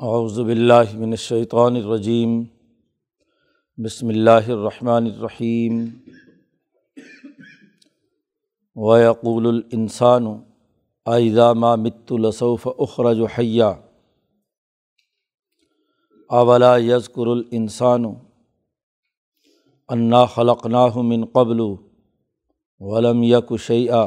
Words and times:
اعوذ 0.00 0.38
باللہ 0.40 0.92
من 0.94 1.10
الشیطان 1.10 1.76
الرجیم، 1.76 2.32
بسم 3.78 4.08
اللہ 4.08 4.48
الرحمن 4.48 5.06
الرحیم، 5.06 5.78
ویقول 8.76 9.46
الانسان 9.46 10.26
اذا 11.06 11.52
ما 11.52 11.74
مت 11.76 12.12
لسوف 12.24 12.66
اخرج 12.78 13.22
حیا 13.38 13.72
اولا 16.30 16.76
یذکر 16.76 17.26
الانسان، 17.26 18.04
انا 19.88 20.24
خلقناہ 20.34 20.98
من 21.12 21.24
قبل 21.32 21.60
ولم 22.80 23.22
یک 23.22 23.52
شیئا 23.66 24.06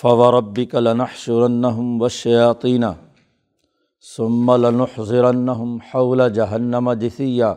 فوربک 0.00 0.74
لنحشرنہم 0.74 2.00
والشیاطین 2.00 2.84
ثم 4.04 4.50
لنحضرنہم 4.56 5.76
حول 5.92 6.28
جہنم 6.34 6.92
جثیا 7.00 7.52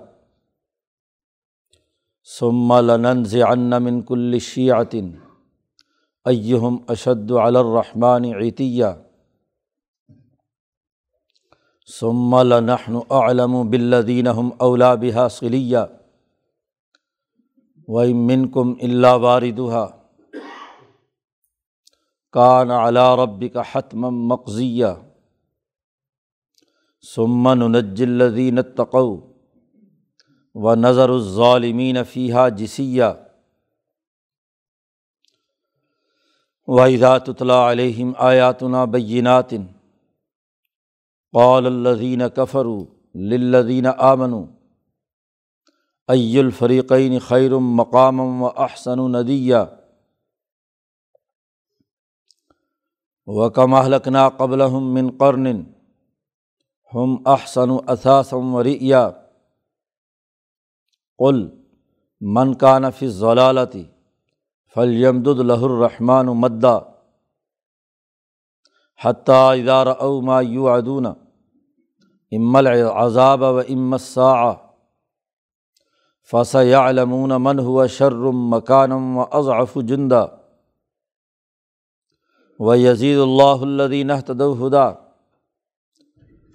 ثم 2.27 2.73
لننزعن 2.81 3.83
من 3.83 4.01
كل 4.01 4.39
شیعة 4.39 5.01
ایہم 6.25 6.77
اشد 6.87 7.31
علی 7.41 7.57
الرحمن 7.57 8.25
عتیہ 8.35 8.85
ثم 11.87 12.35
لنحن 12.43 12.95
اعلم 13.11 13.61
بالذین 13.69 14.27
هم 14.27 14.49
اولا 14.67 14.93
بها 14.95 15.27
صلیہ 15.33 15.83
وَإِن 17.87 18.25
مِّنكُمْ 18.27 18.73
إِلَّا 18.81 19.13
وَارِدُهَا 19.15 20.04
کان 22.35 22.71
علا 22.71 23.15
رب 23.15 23.43
کا 23.53 23.61
حتم 23.71 24.05
مقضیہ 24.27 24.85
سمن 27.03 27.59
نجلدین 27.71 28.61
تقو 28.75 29.09
و 30.55 30.75
نظر 30.75 31.09
الظالمین 31.09 32.03
فیحہ 32.03 32.49
جسیہ 32.49 33.03
وحیدات 36.67 37.29
اطلاع 37.29 37.71
علیہم 37.71 38.11
آیاتنا 38.17 38.83
بینات 38.85 39.53
قال 41.33 41.65
الذین 41.65 42.21
کفروا 42.35 42.83
للذین 43.15 43.85
آمنوا 43.97 44.45
ای 46.07 46.39
الفریقین 46.39 47.19
خیر 47.19 47.57
مقام 47.57 48.19
و 48.43 48.45
احسن 48.45 48.99
ندیہ 49.11 49.65
و 53.27 53.49
کمحلکنا 53.49 54.29
قبل 54.29 54.61
ہم 54.61 54.93
من 54.93 55.09
قرن 55.17 55.61
ہم 56.93 57.15
احسن 57.25 57.69
و 57.69 57.79
اثاثم 57.87 58.55
وریا 58.55 59.09
قل 61.17 61.47
من 62.21 62.53
کا 62.53 62.79
نفی 62.79 63.07
ضلالتی 63.07 63.83
فلیمد 64.75 65.27
الہ 65.27 65.59
الرحمٰن 65.63 66.25
مدا 66.25 66.77
حتیٰ 69.05 69.59
ادار 69.59 69.87
او 69.87 70.21
ما 70.21 70.41
یو 70.41 70.69
ادون 70.69 71.05
ام 72.31 72.55
العذاب 72.55 73.41
و 73.41 73.59
ام 73.59 73.93
الساع 73.93 74.53
فسیعلمون 76.33 77.29
من 77.29 77.59
ہوا 77.59 77.87
شرم 77.87 78.49
مکانم 78.49 79.17
و 79.17 79.25
اضعف 79.31 79.77
جندہ 79.87 80.25
و 82.59 82.75
یزید 82.75 83.17
اللہ 83.17 83.61
الدین 83.61 84.11
تدہدا 84.21 84.91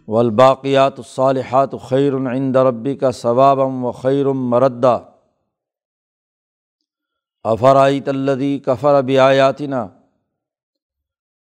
و 0.06 0.18
الباقیات 0.18 0.98
الصالحات 0.98 1.74
خیر 1.88 2.14
عند 2.14 2.56
ربی 2.56 2.96
کا 2.96 3.10
ثوابم 3.10 3.84
و 3.84 3.92
خیرم 3.92 4.48
مردہ 4.48 5.04
افرائیت 7.44 8.08
الدی 8.08 8.58
کفر 8.58 9.02
بیاتنا 9.02 9.86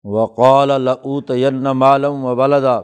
وقال 0.04 0.82
لعوت 0.82 1.32
مالم 1.74 2.26
و 2.26 2.36
ولدا 2.36 2.82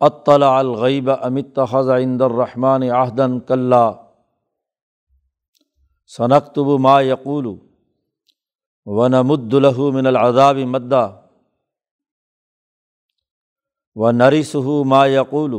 اطلاع 0.00 0.58
الغیب 0.58 1.10
امت 1.10 1.58
خز 1.70 1.88
عند 1.88 2.20
الرحمٰن 2.20 2.90
آہدن 2.90 3.40
کلّہ 3.40 3.90
ثنقتب 6.16 6.80
ما 6.80 7.00
یقول 7.00 7.67
و 8.88 9.08
نمد 9.08 9.54
الہ 9.54 9.78
من 9.92 10.06
العذاب 10.06 10.56
مدہ 10.56 11.06
و 13.96 14.10
نریسہ 14.10 14.58
ما 14.86 15.06
یقول 15.06 15.54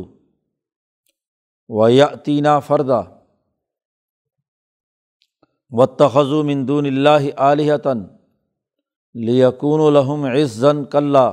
و 1.70 1.90
یتینہ 1.90 2.60
فردہ 2.68 3.02
و 5.72 5.86
تخذو 5.86 6.44
مندون 6.44 6.86
اللہ 6.86 7.30
علیہتاً 7.38 8.04
لیکون 9.16 9.82
الحم 9.82 10.26
عزن 10.26 10.86
کلّہ 10.86 11.32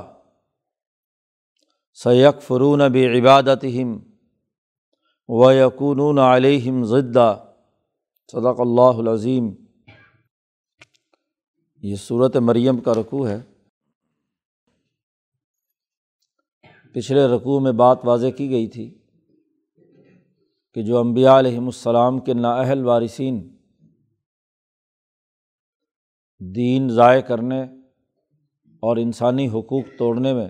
سیق 1.93 2.41
فرون 2.41 2.81
بِ 2.91 3.07
عبادتہم 3.17 3.97
و 5.29 5.51
یقون 5.51 6.19
علیہم 6.19 6.83
ضدہ 6.83 7.35
صدق 8.31 8.59
اللہ 8.59 8.99
العظیم 8.99 9.66
یہ 11.81 11.95
صورت 11.95 12.37
مریم 12.37 12.79
کا 12.79 12.93
رقوع 12.93 13.27
ہے۔ 13.27 13.41
پچھلے 16.93 17.27
رقوع 17.27 17.59
میں 17.59 17.71
بات 17.71 17.97
واضح 18.03 18.27
کی 18.37 18.49
گئی 18.49 18.67
تھی 18.67 18.97
کہ 20.73 20.81
جو 20.83 20.97
امبیا 20.97 21.39
علیہم 21.39 21.65
السلام 21.65 22.19
کے 22.19 22.33
نااہل 22.33 22.85
وارثین 22.85 23.57
دین 26.39 26.89
ضائع 26.89 27.21
کرنے 27.21 27.61
اور 28.79 28.97
انسانی 28.97 29.47
حقوق 29.47 29.83
توڑنے 29.97 30.33
میں 30.33 30.49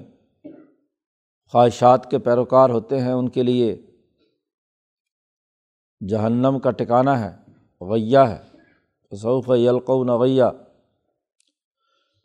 خواہشات 1.52 2.12
کے 2.12 2.20
پیروکار 2.20 2.70
ہوتے 2.70 3.02
ہیں، 3.02 3.12
ان 3.12 3.30
کے 3.30 3.44
لیے 3.44 3.82
جہنم 6.10 6.60
کا 6.64 6.72
ٹکانہ 6.72 7.10
ہے، 7.10 7.52
غیہ 7.82 8.18
ہے۔ 8.18 8.44
تصوف 9.12 9.50
یلقو 9.50 10.04
نغیہ 10.04 10.44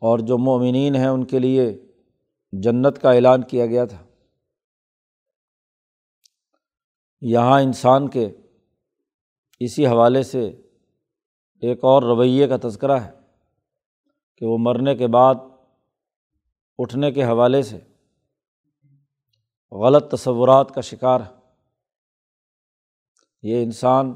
اور 0.03 0.19
جو 0.19 0.37
مومنین 0.37 0.95
ہیں 0.95 1.07
ان 1.07 1.25
کے 1.25 1.39
لیے 1.39 1.85
جنت 2.51 3.01
کا 3.01 3.11
اعلان 3.11 3.41
کیا 3.41 3.65
گیا 3.65 3.85
تھا۔ 3.85 4.03
یہاں 7.21 7.61
انسان 7.61 8.09
کے 8.09 8.29
اسی 9.59 9.87
حوالے 9.87 10.23
سے 10.23 10.47
ایک 11.61 11.83
اور 11.83 12.03
رویے 12.03 12.47
کا 12.47 12.57
تذکرہ 12.63 12.99
ہے 12.99 13.11
کہ 14.35 14.45
وہ 14.45 14.57
مرنے 14.57 14.95
کے 14.95 15.07
بعد 15.07 15.35
اٹھنے 16.77 17.11
کے 17.11 17.23
حوالے 17.23 17.61
سے 17.61 17.79
غلط 19.71 20.11
تصورات 20.11 20.71
کا 20.75 20.81
شکار 20.81 21.19
ہے۔ 21.19 21.39
یہ 23.43 23.63
انسان 23.63 24.13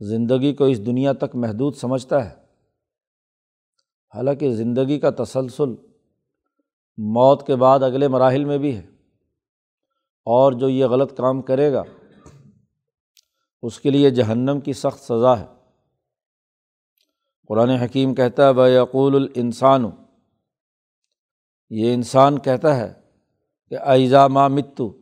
زندگی 0.00 0.54
کو 0.54 0.64
اس 0.64 0.86
دنیا 0.86 1.12
تک 1.12 1.34
محدود 1.34 1.74
سمجھتا 1.74 2.30
ہے۔ 2.30 2.43
حالانکہ 4.14 4.52
زندگی 4.52 5.00
کا 5.00 5.10
تسلسل 5.10 5.70
موت 6.96 7.46
کے 7.46 7.56
بعد 7.56 7.82
اگلے 7.82 8.08
مراحل 8.08 8.44
میں 8.44 8.58
بھی 8.58 8.76
ہے۔ 8.76 8.86
اور 10.24 10.52
جو 10.52 10.68
یہ 10.68 10.86
غلط 10.86 11.16
کام 11.16 11.42
کرے 11.42 11.72
گا، 11.72 11.82
اس 13.62 13.80
کے 13.80 13.90
لیے 13.90 14.10
جہنم 14.10 14.60
کی 14.60 14.72
سخت 14.72 15.00
سزا 15.00 15.40
ہے۔ 15.40 15.46
قرآن 17.48 17.70
حکیم 17.70 18.14
کہتا 18.14 18.48
ہے 18.48 18.52
بیقول 18.52 19.16
الانسان 19.16 19.84
یہ 21.70 21.94
انسان 21.94 22.38
کہتا 22.38 22.76
ہے 22.76 22.92
کہ، 23.68 23.78
ایزا 23.78 24.26
ما 24.26 24.48
متو 24.48 24.92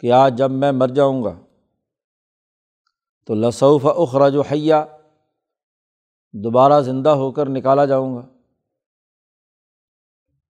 کہ 0.00 0.12
آج 0.12 0.38
جب 0.38 0.50
میں 0.50 0.72
مر 0.72 0.88
جاؤں 0.88 1.24
گا، 1.24 1.40
تو 3.26 3.34
لصوف 3.34 3.86
اخراج 3.86 4.36
و 4.36 4.40
حیا۔ 4.40 4.84
دوبارہ 6.32 6.80
زندہ 6.80 7.08
ہو 7.08 7.32
کر 7.32 7.48
نکالا 7.48 7.84
جاؤں 7.84 8.16
گا۔ 8.16 8.26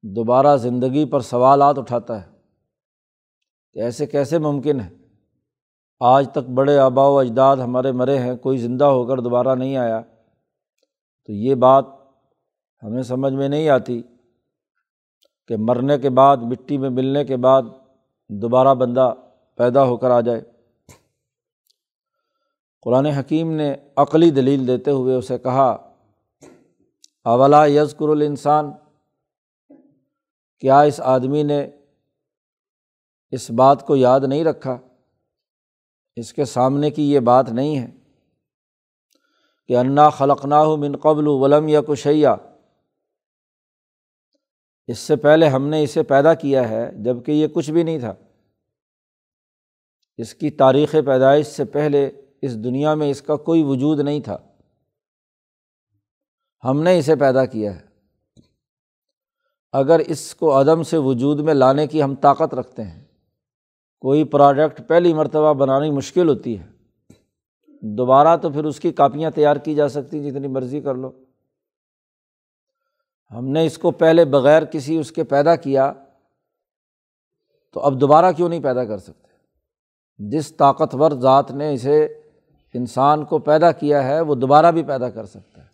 دوبارہ 0.02 0.56
زندگی 0.56 1.04
پر 1.04 1.20
سوالات 1.20 1.78
اٹھاتا 1.78 2.26
ہے۔ 2.26 2.32
کہ 3.72 3.78
ایسے 3.78 4.06
کیسے 4.06 4.38
ممکن 4.38 4.80
ہے؟ 4.80 4.94
آج 6.00 6.28
تک 6.32 6.50
بڑے 6.50 6.78
آبا 6.78 7.08
و 7.08 7.18
اجداد 7.18 7.56
ہمارے 7.56 7.92
مرے 7.92 8.18
ہیں، 8.18 8.36
کوئی 8.36 8.58
زندہ 8.58 8.84
ہو 8.84 9.06
کر 9.06 9.18
دوبارہ 9.18 9.54
نہیں 9.54 9.76
آیا۔ 9.76 10.00
تو 11.26 11.32
یہ 11.32 11.54
بات 11.54 11.84
ہمیں 12.82 13.02
سمجھ 13.02 13.32
میں 13.32 13.48
نہیں 13.48 13.68
آتی 13.68 14.02
کہ 15.48 15.56
مرنے 15.58 15.98
کے 15.98 16.10
بعد، 16.10 16.36
مٹی 16.36 16.78
میں 16.78 16.90
ملنے 16.90 17.24
کے 17.24 17.36
بعد 17.36 17.62
دوبارہ 18.28 18.74
بندہ 18.74 19.14
پیدا 19.56 19.84
ہو 19.84 19.96
کر 19.96 20.10
آ 20.10 20.20
جائے۔ 20.20 20.57
قرآن 22.82 23.06
حکیم 23.06 23.52
نے 23.52 23.74
عقلی 23.96 24.30
دلیل 24.30 24.66
دیتے 24.66 24.90
ہوئے 24.90 25.14
اسے 25.14 25.38
کہا 25.38 25.94
اولا 27.24 27.66
یزکر 27.66 28.08
الانسان؟ 28.08 28.70
کیا 30.58 30.80
اس 30.80 31.00
آدمی 31.00 31.42
نے 31.42 31.70
اس 33.30 33.50
بات 33.50 33.86
کو 33.86 33.96
یاد 33.96 34.20
نہیں 34.28 34.44
رکھا؟ 34.44 34.78
اس 36.16 36.32
کے 36.32 36.44
سامنے 36.44 36.90
کی 36.90 37.12
یہ 37.12 37.20
بات 37.20 37.48
نہیں 37.48 37.78
ہے 37.78 37.90
کہ 39.68 39.76
انا 39.76 40.10
خلقنا 40.10 40.64
من 40.76 40.96
قبل 40.96 41.26
ولم 41.26 41.68
یا 41.68 41.80
کشیا 41.80 42.36
اس 44.86 44.98
سے 44.98 45.16
پہلے 45.16 45.48
ہم 45.48 45.68
نے 45.68 45.82
اسے 45.82 46.02
پیدا 46.02 46.34
کیا 46.34 46.68
ہے 46.68 46.90
جبکہ 47.04 47.32
یہ 47.32 47.48
کچھ 47.48 47.70
بھی 47.70 47.82
نہیں 47.82 47.98
تھا۔ 47.98 48.14
اس 50.16 50.34
کی 50.34 50.50
تاریخ 50.50 50.92
پیدائش 50.92 51.46
سے 51.46 51.64
پہلے 51.64 52.10
اس 52.42 52.64
دنیا 52.64 52.94
میں 52.94 53.10
اس 53.10 53.22
کا 53.22 53.36
کوئی 53.36 53.62
وجود 53.62 54.00
نہیں 54.00 54.20
تھا۔ 54.20 54.38
ہم 56.64 56.82
نے 56.82 56.98
اسے 56.98 57.16
پیدا 57.16 57.44
کیا 57.44 57.76
ہے۔ 57.76 57.88
اگر 59.72 59.98
اس 59.98 60.34
کو 60.34 60.60
عدم 60.60 60.82
سے 60.82 60.96
وجود 60.96 61.40
میں 61.40 61.54
لانے 61.54 61.86
کی 61.86 62.02
ہم 62.02 62.14
طاقت 62.14 62.54
رکھتے 62.54 62.82
ہیں، 62.82 63.04
کوئی 64.00 64.24
پروڈکٹ 64.24 64.88
پہلی 64.88 65.14
مرتبہ 65.14 65.52
بنانی 65.52 65.90
مشکل 65.90 66.28
ہوتی 66.28 66.58
ہے۔ 66.58 66.66
دوبارہ 67.82 68.36
تو 68.36 68.50
پھر 68.50 68.64
اس 68.64 68.80
کی 68.80 68.92
کاپیاں 68.92 69.30
تیار 69.30 69.56
کی 69.56 69.74
جا 69.74 69.88
سکتی 69.88 70.30
جتنی 70.30 70.48
مرضی 70.48 70.80
کر 70.80 70.94
لو۔ 70.94 71.12
ہم 73.30 73.48
نے 73.48 73.66
اس 73.66 73.78
کو 73.78 73.90
پہلے 73.90 74.24
بغیر 74.24 74.64
کسی 74.64 74.98
اس 74.98 75.12
کے 75.12 75.24
پیدا 75.24 75.56
کیا، 75.56 75.92
تو 77.72 77.80
اب 77.80 78.00
دوبارہ 78.00 78.32
کیوں 78.32 78.48
نہیں 78.48 78.62
پیدا 78.62 78.84
کر 78.84 78.98
سکتے؟ 78.98 79.28
جس 80.18 80.56
طاقتور 80.56 81.12
ذات 81.12 81.50
نے 81.50 81.74
اسے 81.74 82.17
انسان 82.74 83.24
کو 83.24 83.38
پیدا 83.38 83.72
کیا 83.72 84.04
ہے، 84.04 84.20
وہ 84.20 84.34
دوبارہ 84.34 84.72
بھی 84.72 84.82
پیدا 84.82 85.10
کر 85.10 85.26
سکتا 85.26 85.62
ہے۔ 85.62 85.68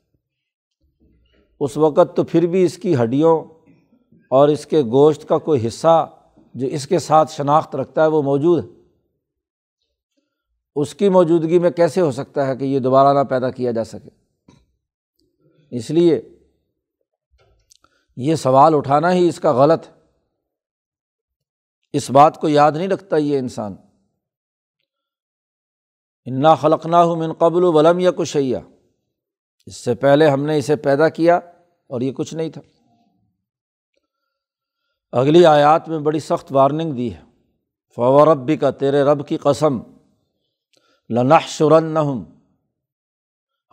اس 1.60 1.76
وقت 1.76 2.16
تو 2.16 2.24
پھر 2.24 2.46
بھی 2.46 2.64
اس 2.64 2.78
کی 2.78 2.96
ہڈیوں 2.96 3.44
اور 4.30 4.48
اس 4.48 4.66
کے 4.66 4.82
گوشت 4.82 5.28
کا 5.28 5.38
کوئی 5.38 5.66
حصہ 5.66 6.10
جو 6.54 6.66
اس 6.66 6.86
کے 6.86 6.98
ساتھ 6.98 7.32
شناخت 7.32 7.76
رکھتا 7.76 8.02
ہے، 8.02 8.06
وہ 8.06 8.22
موجود 8.22 8.64
ہے۔ 8.64 8.70
اس 10.76 10.94
کی 10.94 11.08
موجودگی 11.08 11.58
میں 11.58 11.70
کیسے 11.70 12.00
ہو 12.00 12.12
سکتا 12.12 12.46
ہے 12.46 12.56
کہ 12.56 12.64
یہ 12.64 12.78
دوبارہ 12.78 13.18
نہ 13.18 13.24
پیدا 13.24 13.50
کیا 13.50 13.70
جا 13.70 13.84
سکے؟ 13.84 14.10
اس 15.70 15.90
لیے 15.90 16.38
یہ 18.16 18.34
سوال 18.34 18.74
اٹھانا 18.74 19.12
ہی 19.12 19.28
اس 19.28 19.40
کا 19.40 19.52
غلط 19.52 19.86
اس 21.92 22.10
بات 22.10 22.40
کو 22.40 22.48
یاد 22.48 22.72
نہیں 22.72 22.88
رکھتا 22.88 23.16
یہ 23.16 23.38
انسان۔ 23.38 23.74
انا 26.24 26.54
خلقنا 26.54 27.02
ہوں 27.02 27.16
من 27.16 27.32
قبل 27.32 27.64
ولم 27.64 27.98
یا 27.98 28.10
کشیا 28.10 28.60
اس 29.66 29.76
سے 29.76 29.94
پہلے 29.94 30.30
ہم 30.30 30.42
نے 30.42 30.58
اسے 30.58 30.76
پیدا 30.76 31.08
کیا 31.08 31.36
اور 31.86 32.00
یہ 32.00 32.12
کچھ 32.12 32.34
نہیں 32.34 32.50
تھا۔ 32.50 32.60
اگلی 35.12 35.46
آیات 35.46 35.88
میں 35.88 35.98
بڑی 35.98 36.20
سخت 36.20 36.52
وارننگ 36.52 36.92
دی 36.92 37.14
ہے۔ 37.14 37.20
فور 37.96 38.26
ربی 38.26 38.56
کا 38.56 38.70
تیرے 38.70 39.02
رب 39.02 39.28
کی 39.28 39.36
قسم 39.36 39.78
لنح 41.10 41.38
شرن 41.40 41.96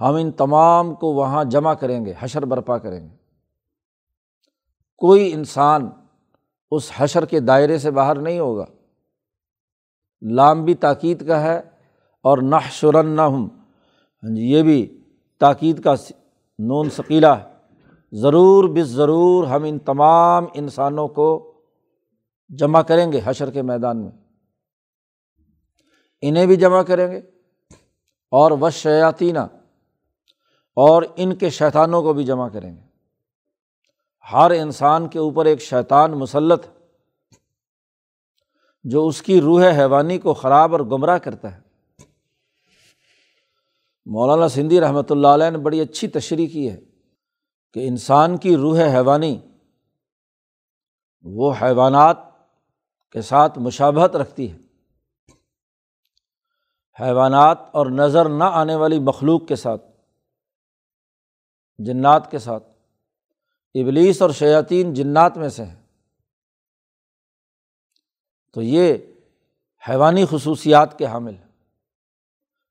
ہم 0.01 0.13
ان 0.13 0.31
تمام 0.31 0.95
کو 0.95 1.13
وہاں 1.13 1.43
جمع 1.43 1.73
کریں 1.73 2.05
گے، 2.05 2.13
حشر 2.19 2.45
برپا 2.45 2.77
کریں 2.77 3.09
گے۔ 3.09 3.15
کوئی 4.97 5.33
انسان 5.33 5.89
اس 6.71 6.91
حشر 6.95 7.25
کے 7.25 7.39
دائرے 7.39 7.77
سے 7.77 7.91
باہر 7.91 8.15
نہیں 8.15 8.39
ہوگا۔ 8.39 8.65
لام 10.21 10.65
بھی 10.65 10.73
تاکید 10.73 11.27
کا 11.27 11.41
ہے 11.41 11.70
اور 12.21 12.37
نہ 12.37 12.55
شرن 12.71 13.07
نہ 13.07 13.21
ہاں 13.21 14.35
جی 14.35 14.51
یہ 14.51 14.63
بھی 14.63 15.03
تاکید 15.39 15.83
کا 15.83 15.93
نون 16.59 16.89
ثقیلا 16.89 17.39
ہے۔ 17.39 17.51
ضرور 18.11 18.69
بس 18.69 18.87
ضرور 18.87 19.43
ہم 19.43 19.63
ان 19.63 19.79
تمام 19.79 20.45
انسانوں 20.53 21.07
کو 21.07 21.53
جمع 22.49 22.81
کریں 22.81 23.11
گے 23.11 23.21
حشر 23.23 23.51
کے 23.51 23.61
میدان 23.61 24.01
میں۔ 24.01 24.11
انہیں 26.21 26.45
بھی 26.45 26.55
جمع 26.55 26.81
کریں 26.81 27.11
گے۔ 27.11 27.17
اور 28.31 28.51
و 28.51 28.69
شیاتینہ 28.69 29.39
اور 30.75 31.03
ان 31.15 31.35
کے 31.35 31.49
شیطانوں 31.49 32.01
کو 32.01 32.13
بھی 32.13 32.23
جمع 32.23 32.49
کریں 32.49 32.75
گے۔ 32.75 32.81
ہر 34.33 34.51
انسان 34.51 35.07
کے 35.07 35.19
اوپر 35.19 35.45
ایک 35.45 35.61
شیطان 35.61 36.11
مسلط، 36.11 36.65
جو 38.83 39.07
اس 39.07 39.21
کی 39.21 39.41
روح 39.41 39.63
حیوانی 39.63 40.17
کو 40.17 40.33
خراب 40.33 40.71
اور 40.71 40.79
گمراہ 40.79 41.17
کرتا 41.17 41.55
ہے۔ 41.55 41.70
مولانا 44.05 44.47
سندھی 44.47 44.81
رحمۃ 44.81 45.09
اللہ 45.09 45.27
علیہ 45.27 45.49
نے 45.49 45.57
بڑی 45.57 45.81
اچھی 45.81 46.07
تشریح 46.07 46.47
کی 46.47 46.71
ہے 46.71 46.79
کہ 47.73 47.87
انسان 47.87 48.37
کی 48.37 48.55
روح 48.55 48.79
حیوانی، 48.79 49.39
وہ 51.21 51.53
حیوانات 51.61 52.17
کے 53.11 53.21
ساتھ 53.21 53.59
مشابہت 53.59 54.15
رکھتی 54.15 54.51
ہے۔ 54.51 54.57
حیوانات 57.01 57.57
اور 57.71 57.85
نظر 57.85 58.29
نہ 58.29 58.43
آنے 58.43 58.75
والی 58.75 58.99
مخلوق 58.99 59.47
کے 59.47 59.55
ساتھ، 59.55 59.85
جنات 61.77 62.31
کے 62.31 62.39
ساتھ، 62.39 62.67
ابلیس 63.75 64.21
اور 64.21 64.29
شیاطین 64.29 64.93
جنات 64.93 65.37
میں 65.37 65.49
سے 65.49 65.63
ہیں۔ 65.63 65.81
تو 68.53 68.61
یہ 68.61 68.97
حیوانی 69.89 70.25
خصوصیات 70.29 70.97
کے 70.97 71.05
حامل 71.05 71.35
ہیں۔ 71.35 71.50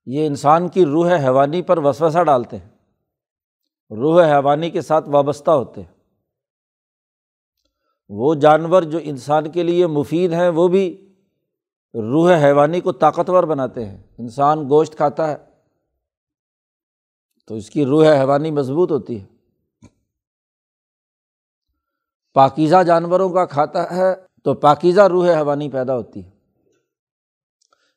یہ 0.07 0.27
انسان 0.27 0.69
کی 0.69 0.85
روح 0.85 1.17
حیوانی 1.17 1.63
پر 1.63 1.79
وسوسہ 1.79 2.25
ڈالتے 2.25 2.57
ہیں۔ 2.57 2.69
روح 3.91 4.25
حیوانی 4.25 4.71
کے 4.71 4.81
ساتھ 4.81 5.09
وابستہ 5.09 5.51
ہوتے 5.51 5.83
ہیں۔ 5.83 5.93
وہ 8.09 8.35
جانور 8.35 8.83
جو 8.83 8.99
انسان 9.03 9.51
کے 9.51 9.63
لیے 9.63 9.87
مفید 9.87 10.33
ہیں، 10.33 10.49
وہ 10.49 10.69
بھی 10.69 11.15
روح 11.95 12.35
حیوانی 12.35 12.81
کو 12.81 12.93
طاقتور 12.93 13.45
بناتے 13.45 13.87
ہیں۔ 13.87 14.03
انسان 14.19 14.69
گوشت 14.69 14.97
کھاتا 14.97 15.31
ہے 15.31 15.37
تو 17.47 17.55
اس 17.55 17.71
کی 17.71 17.85
روح 17.85 18.05
حیوانی 18.05 18.51
مضبوط 18.51 18.91
ہوتی 18.91 19.21
ہے۔ 19.21 19.27
پاکیزہ 22.35 22.83
جانوروں 22.83 23.31
کا 23.31 23.45
کھاتا 23.45 23.97
ہے 23.97 24.15
تو 24.45 24.55
پاکیزہ 24.55 25.01
روح 25.01 25.27
حیوانی 25.27 25.71
پیدا 25.71 25.97
ہوتی 25.97 26.25
ہے۔ 26.25 26.40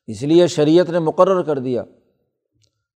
اس 0.06 0.22
لیے 0.22 0.46
شریعت 0.46 0.90
نے 0.90 0.98
مقرر 0.98 1.42
کر 1.42 1.58
دیا 1.58 1.84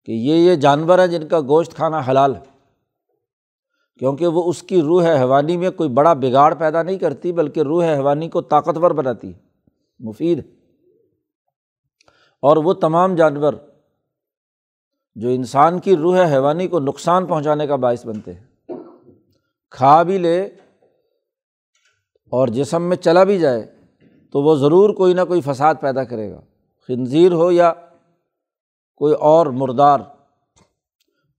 کہ 0.06 0.12
یہ 0.12 0.36
یہ 0.36 0.56
جانور 0.56 1.00
ہیں 1.00 1.07
جن 1.07 1.27
کا 1.27 1.39
گوشت 1.39 1.74
کھانا 1.74 2.01
حلال 2.07 2.36
ہے۔ 2.36 2.57
کیونکہ 4.00 4.27
وہ 4.27 4.50
اس 4.50 4.63
کی 4.63 4.81
روح 4.81 5.06
حیوانی 5.06 5.57
میں 5.57 5.71
کوئی 5.71 5.89
بڑا 5.89 6.13
بگاڑ 6.13 6.54
پیدا 6.54 6.83
نہیں 6.83 6.98
کرتی، 6.98 7.31
بلکہ 7.31 7.59
روح 7.59 7.86
حیوانی 7.86 8.30
کو 8.30 8.42
طاقتور 8.42 8.92
بناتی 8.92 9.33
ہے، 9.33 9.40
مفید 9.99 10.47
اور 12.42 12.57
وہ 12.57 12.73
تمام 12.73 13.16
جانور 13.16 13.54
جو 15.16 15.30
انسان 15.30 15.80
کی 15.80 15.95
روح 15.97 16.26
حیوانی 16.26 16.68
کو 16.68 16.80
نقصان 16.80 17.26
پہنچانے 17.26 17.68
کا 17.68 17.76
باعث 17.76 18.06
بنتے 18.06 18.33
ہیں۔ 18.33 18.71
کھا 19.71 20.04
بھی 20.04 20.18
لے 20.18 20.42
اور 22.31 22.47
جسم 22.47 22.83
میں 22.83 22.97
چلا 22.97 23.23
بھی 23.23 23.40
جائے 23.40 23.76
تو 24.31 24.42
وہ 24.42 24.56
ضرور 24.56 24.90
کوئی 24.90 25.14
نہ 25.14 25.21
کوئی 25.21 25.42
فساد 25.42 25.76
پیدا 25.81 26.04
کرے 26.04 26.31
گا۔ 26.31 26.42
خنزیر 26.89 27.31
ہو 27.31 27.51
یا 27.51 27.71
کوئی 29.01 29.13
اور 29.13 29.47
مردار، 29.53 29.99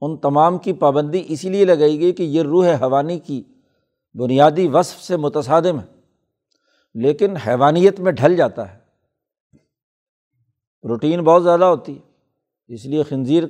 ان 0.03 0.17
تمام 0.17 0.59
کی 0.59 0.73
پابندی 0.73 1.23
اسی 1.29 1.49
لیے 1.49 1.65
لگائی 1.65 2.01
گئی 2.01 2.13
کہ 2.13 2.23
یہ 2.23 2.43
روح 2.43 2.67
حیوانی 2.75 3.19
کی 3.19 3.43
بنیادی 4.15 4.67
وصف 4.69 5.03
سے 5.03 5.17
متصادم 5.17 5.81
ہے، 5.81 5.87
لیکن 6.95 7.37
حیوانیت 7.37 8.01
میں 8.01 8.13
ڈھل 8.13 8.37
جاتا 8.37 8.73
ہے۔ 8.73 8.79
روٹین 10.85 11.21
بہت 11.21 11.43
زیادہ 11.43 11.65
ہوتی 11.65 11.97
ہے، 11.97 12.75
اس 12.75 12.85
لیے 12.87 13.03
خنزیر 13.03 13.45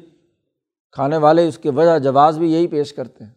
کھانے 0.93 1.17
والے 1.17 1.47
اس 1.49 1.59
کے 1.59 1.71
وجہ 1.71 1.99
جواز 1.99 2.39
بھی 2.39 2.53
یہی 2.53 2.67
پیش 2.67 2.93
کرتے 2.93 3.25
ہیں۔ 3.25 3.33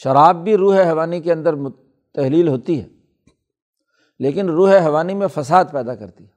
شراب 0.00 0.44
بھی 0.44 0.56
روح 0.56 0.76
حیوانی 0.76 1.20
کے 1.20 1.32
اندر 1.32 1.54
تحلیل 2.14 2.48
ہوتی 2.48 2.80
ہے، 2.80 2.88
لیکن 4.20 4.48
روح 4.48 4.72
حیوانی 4.78 5.14
میں 5.14 5.26
فساد 5.26 5.64
پیدا 5.72 5.94
کرتی 5.94 6.24
ہے۔ 6.24 6.35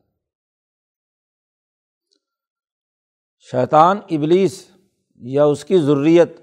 شیطان 3.40 4.00
ابلیس 4.10 4.72
یا 5.16 5.46
اس 5.46 5.66
کی 5.66 5.78
ضروریت 5.78 6.40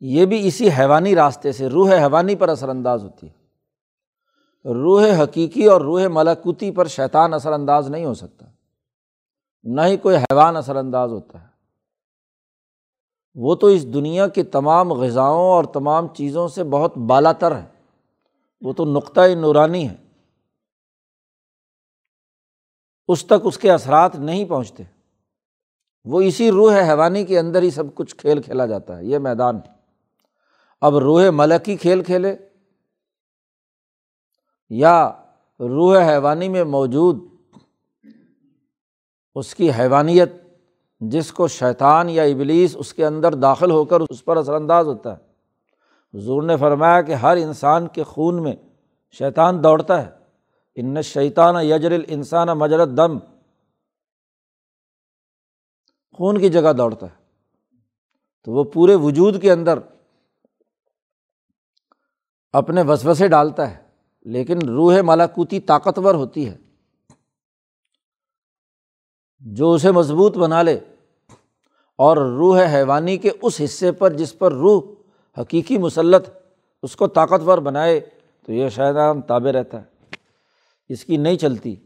یہ 0.00 0.26
بھی 0.26 0.46
اسی 0.46 0.68
حیوانی 0.68 1.14
راستے 1.14 1.52
سے، 1.52 1.68
روح 1.68 1.90
حیوانی 1.92 2.34
پر 2.34 2.48
اثر 2.48 2.68
انداز 2.68 3.04
ہوتی 3.04 3.28
ہے۔ 3.28 3.44
روح 4.64 5.22
حقیقی 5.22 5.66
اور 5.66 5.80
روح 5.80 6.06
ملاکوتی 6.10 6.70
پر 6.70 6.86
شیطان 6.86 7.34
اثر 7.34 7.52
انداز 7.52 7.90
نہیں 7.90 8.04
ہو 8.04 8.14
سکتا۔ 8.14 8.46
نہ 9.62 9.80
ہی 9.80 9.96
کوئی 9.96 10.16
حیوان 10.16 10.56
اثر 10.56 10.76
انداز 10.76 11.12
ہوتا 11.12 11.40
ہے۔ 11.40 11.46
وہ 13.34 13.54
تو 13.54 13.66
اس 13.66 13.94
دنیا 13.94 14.28
کی 14.28 14.42
تمام 14.42 14.92
غذاؤں 14.92 15.52
اور 15.52 15.64
تمام 15.64 16.08
چیزوں 16.08 16.48
سے 16.48 16.64
بہت 16.64 16.98
بالا 16.98 17.32
تر 17.32 17.56
ہے۔ 17.56 17.66
وہ 18.60 18.72
تو 18.72 18.84
نقطۂ 18.84 19.34
نورانی 19.34 19.88
ہے۔ 19.88 20.03
اس 23.08 23.26
تک 23.26 23.34
اس 23.44 23.58
کے 23.58 23.72
اثرات 23.72 24.16
نہیں 24.16 24.44
پہنچتے۔ 24.44 24.82
وہ 26.04 26.20
اسی 26.20 26.50
روح 26.50 26.74
حیوانی 26.74 27.24
کے 27.24 27.38
اندر 27.38 27.62
ہی 27.62 27.70
سب 27.70 27.94
کچھ 27.94 28.16
کھیل 28.16 28.42
کھیلا 28.42 28.66
جاتا 28.66 28.98
ہے، 28.98 29.04
یہ 29.04 29.18
میدان 29.18 29.60
اب 30.80 30.96
روح 30.96 31.30
ملکی 31.30 31.76
کھیل 31.76 32.02
کھیلے۔ 32.02 32.36
یا 34.70 35.08
روح 35.60 36.08
حیوانی 36.08 36.48
میں 36.48 36.64
موجود 36.64 37.18
اس 39.34 39.54
کی 39.54 39.70
حیوانیت، 39.70 40.32
جس 41.00 41.32
کو 41.32 41.48
شیطان 41.48 42.08
یا 42.08 42.22
ابلیس 42.22 42.76
اس 42.78 42.94
کے 42.94 43.06
اندر 43.06 43.34
داخل 43.34 43.70
ہو 43.70 43.84
کر 43.84 44.00
اس 44.00 44.24
پر 44.24 44.36
اثر 44.36 44.54
انداز 44.54 44.86
ہوتا 44.86 45.16
ہے۔ 45.16 45.34
حضور 46.18 46.42
نے 46.42 46.56
فرمایا 46.56 47.02
کہ 47.02 47.12
ہر 47.12 47.36
انسان 47.36 47.86
کے 47.86 48.02
خون 48.02 48.42
میں 48.42 48.56
شیطان 49.10 49.64
دوڑتا 49.64 50.06
ہے۔ 50.06 50.23
ان 50.76 51.02
شیطان 51.02 51.54
یجر 51.62 51.92
الانسان 51.92 52.48
مجرت 52.48 52.88
دم 52.88 53.18
خون 56.12 56.38
کی 56.38 56.48
جگہ 56.48 56.72
دوڑتا 56.72 57.06
ہے۔ 57.06 57.24
تو 58.44 58.52
وہ 58.52 58.64
پورے 58.64 58.94
وجود 58.94 59.42
کے 59.42 59.52
اندر 59.52 59.78
اپنے 62.52 62.82
وسوسے 62.82 63.28
ڈالتا 63.28 63.70
ہے، 63.70 63.82
لیکن 64.22 64.58
روح 64.68 65.00
مالاکوتی 65.00 65.60
طاقتور 65.60 66.14
ہوتی 66.14 66.48
ہے۔ 66.48 66.56
جو 69.38 69.72
اسے 69.72 69.90
مضبوط 69.90 70.36
بنا 70.36 70.62
لے 70.62 70.80
اور 71.96 72.16
روح 72.16 72.58
حیوانی 72.74 73.16
کے 73.16 73.30
اس 73.42 73.60
حصے 73.64 73.92
پر 73.92 74.12
جس 74.12 74.38
پر 74.38 74.52
روح 74.52 74.82
حقیقی 75.40 75.78
مسلط 75.78 76.28
اس 76.82 76.96
کو 76.96 77.06
طاقتور 77.06 77.58
بنائے، 77.58 78.00
تو 78.46 78.52
یہ 78.52 78.68
شاید 78.68 78.96
عام 78.96 79.20
تابع 79.20 79.52
رہتا 79.52 79.82
ہے۔ 79.82 79.93
اس 80.88 81.04
کی 81.04 81.16
نہیں 81.16 81.36
چلتی۔ 81.36 81.76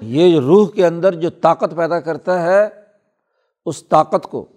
یہ 0.00 0.40
روح 0.40 0.70
کے 0.74 0.86
اندر 0.86 1.14
جو 1.14 1.30
طاقت 1.30 1.76
پیدا 1.76 2.00
کرتا 2.00 2.42
ہے، 2.42 2.68
اس 3.66 3.88
طاقت 3.88 4.30
کو 4.30 4.48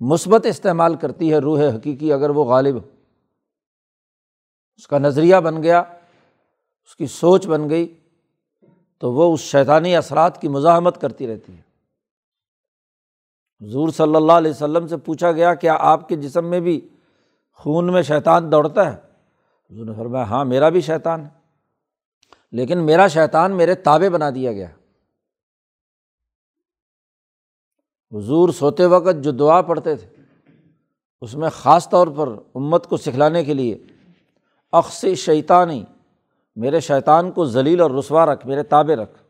مثبت 0.00 0.46
استعمال 0.46 0.96
کرتی 0.96 1.32
ہے 1.32 1.38
روح 1.38 1.60
حقیقی 1.76 2.12
اگر 2.12 2.30
وہ 2.30 2.44
غالب 2.44 2.74
ہو۔ 2.74 2.90
اس 4.76 4.86
کا 4.86 4.98
نظریہ 4.98 5.36
بن 5.36 5.62
گیا، 5.62 5.80
اس 6.84 6.96
کی 6.96 7.06
سوچ 7.06 7.46
بن 7.46 7.70
گئی، 7.70 8.00
تو 8.98 9.12
وہ 9.12 9.34
اس 9.34 9.40
شیطانی 9.40 9.96
اثرات 9.96 10.40
کی 10.40 10.48
مزاحمت 10.48 11.00
کرتی 11.00 11.26
رہتی 11.26 11.56
ہے۔ 11.56 11.62
حضور 13.66 13.88
صلی 13.88 14.16
اللہ 14.16 14.32
علیہ 14.32 14.50
وسلم 14.50 14.86
سے 14.86 14.96
پوچھا 14.96 15.32
گیا، 15.32 15.54
کیا 15.54 15.76
آپ 15.80 16.08
کے 16.08 16.16
جسم 16.16 16.50
میں 16.50 16.60
بھی 16.60 16.88
خون 17.52 17.92
میں 17.92 18.02
شیطان 18.02 18.52
دوڑتا 18.52 18.92
ہے؟ 18.92 19.09
حضور 19.70 19.86
نے 19.86 19.94
فرمایا 19.94 20.24
ہاں 20.24 20.44
میرا 20.44 20.68
بھی 20.68 20.80
شیطان 20.80 21.24
ہے۔ 21.24 21.40
لیکن 22.52 22.86
میرا 22.86 23.08
شیطان 23.08 23.56
میرے 23.56 23.74
تابے 23.74 24.10
بنا 24.10 24.30
دیا 24.30 24.52
گیا۔ 24.52 24.68
حضور 28.12 28.48
سوتے 28.48 28.86
وقت 28.86 29.24
جو 29.24 29.30
دعا 29.30 29.62
پڑھتے 29.62 29.96
تھے، 29.96 30.08
اس 31.20 31.34
میں 31.34 31.50
خاص 31.50 31.88
طور 31.88 32.06
پر 32.06 32.28
امت 32.54 32.86
کو 32.86 32.96
سکھلانے 32.96 33.44
کے 33.44 33.54
لیے 33.54 33.78
اقس 34.72 35.04
شیطانی، 35.16 35.84
میرے 36.56 36.80
شیطان 36.80 37.32
کو 37.32 37.44
ذلیل 37.44 37.80
اور 37.80 37.90
رسوا 37.90 38.26
رکھ، 38.26 38.46
میرے 38.46 38.62
تابے 38.62 38.96
رکھ۔ 38.96 39.22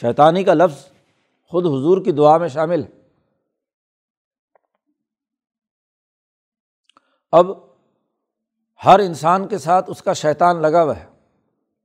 شیطانی 0.00 0.44
کا 0.44 0.54
لفظ 0.54 0.86
خود 1.42 1.64
حضور 1.64 2.04
کی 2.04 2.12
دعا 2.12 2.36
میں 2.36 2.48
شامل 2.48 2.82
ہے۔ 2.82 3.08
اب 7.32 7.73
ہر 8.84 8.98
انسان 8.98 9.48
کے 9.48 9.58
ساتھ 9.58 9.90
اس 9.90 10.02
کا 10.02 10.12
شیطان 10.12 10.62
لگا 10.62 10.82
ہوا 10.82 10.96
ہے۔ 10.96 11.06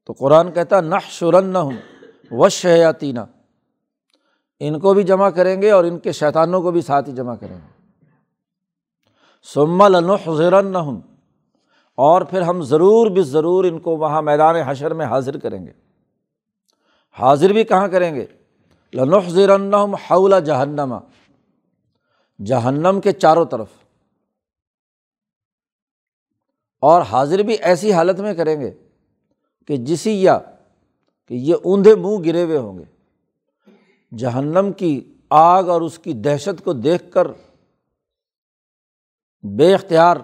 تو 0.05 0.13
قرآن 0.13 0.51
کہتا 0.51 0.81
نہ 0.81 0.95
شرن 1.09 1.45
نہ 1.45 1.57
ہوں 1.57 1.73
و 2.31 2.49
شیاتینہ 2.49 3.19
ان 4.59 4.79
کو 4.79 4.93
بھی 4.93 5.03
جمع 5.03 5.29
کریں 5.29 5.61
گے 5.61 5.71
اور 5.71 5.83
ان 5.83 5.99
کے 5.99 6.11
شیطانوں 6.11 6.61
کو 6.61 6.71
بھی 6.71 6.81
ساتھ 6.81 7.09
ہی 7.09 7.15
جمع 7.15 7.35
کریں 7.35 7.55
گے۔ 7.55 7.79
سما 9.43 9.87
حضرن 10.27 10.67
نہ 10.67 10.77
ہوں 10.77 11.01
اور 11.95 12.21
پھر 12.21 12.41
ہم 12.41 12.61
ضرور 12.61 13.07
بھی 13.07 13.21
ضرور 13.21 13.63
ان 13.63 13.79
کو 13.79 13.97
وہاں 13.97 14.21
میدان 14.21 14.55
حشر 14.55 14.93
میں 14.93 15.05
حاضر 15.05 15.37
کریں 15.37 15.65
گے۔ 15.65 15.71
حاضر 17.19 17.49
بھی 17.49 17.63
کہاں 17.63 17.87
کریں 17.87 18.15
گے؟ 18.15 18.25
لنح 18.93 19.29
ضرن 19.29 19.73
حول 19.73 20.33
جہنما 20.45 20.99
جہنم 22.45 22.99
کے 23.03 23.11
چاروں 23.11 23.45
طرف۔ 23.45 23.67
اور 26.79 27.01
حاضر 27.01 27.39
بھی 27.39 27.53
ایسی 27.53 27.93
حالت 27.93 28.19
میں 28.19 28.33
کریں 28.33 28.61
گے 28.61 28.71
کہ 29.67 29.77
جسی 29.77 30.23
یا 30.23 30.39
کہ 31.27 31.33
یہ 31.33 31.55
اوندھے 31.63 31.95
منہ 31.95 32.17
گرے 32.25 32.43
ہوئے 32.43 32.57
ہوں 32.57 32.77
گے۔ 32.77 32.83
جہنم 34.17 34.71
کی 34.77 35.15
آگ 35.29 35.63
اور 35.63 35.81
اس 35.81 35.99
کی 35.99 36.13
دہشت 36.13 36.63
کو 36.63 36.73
دیکھ 36.73 37.11
کر 37.11 37.27
بے 39.43 39.73
اختیار 39.73 40.17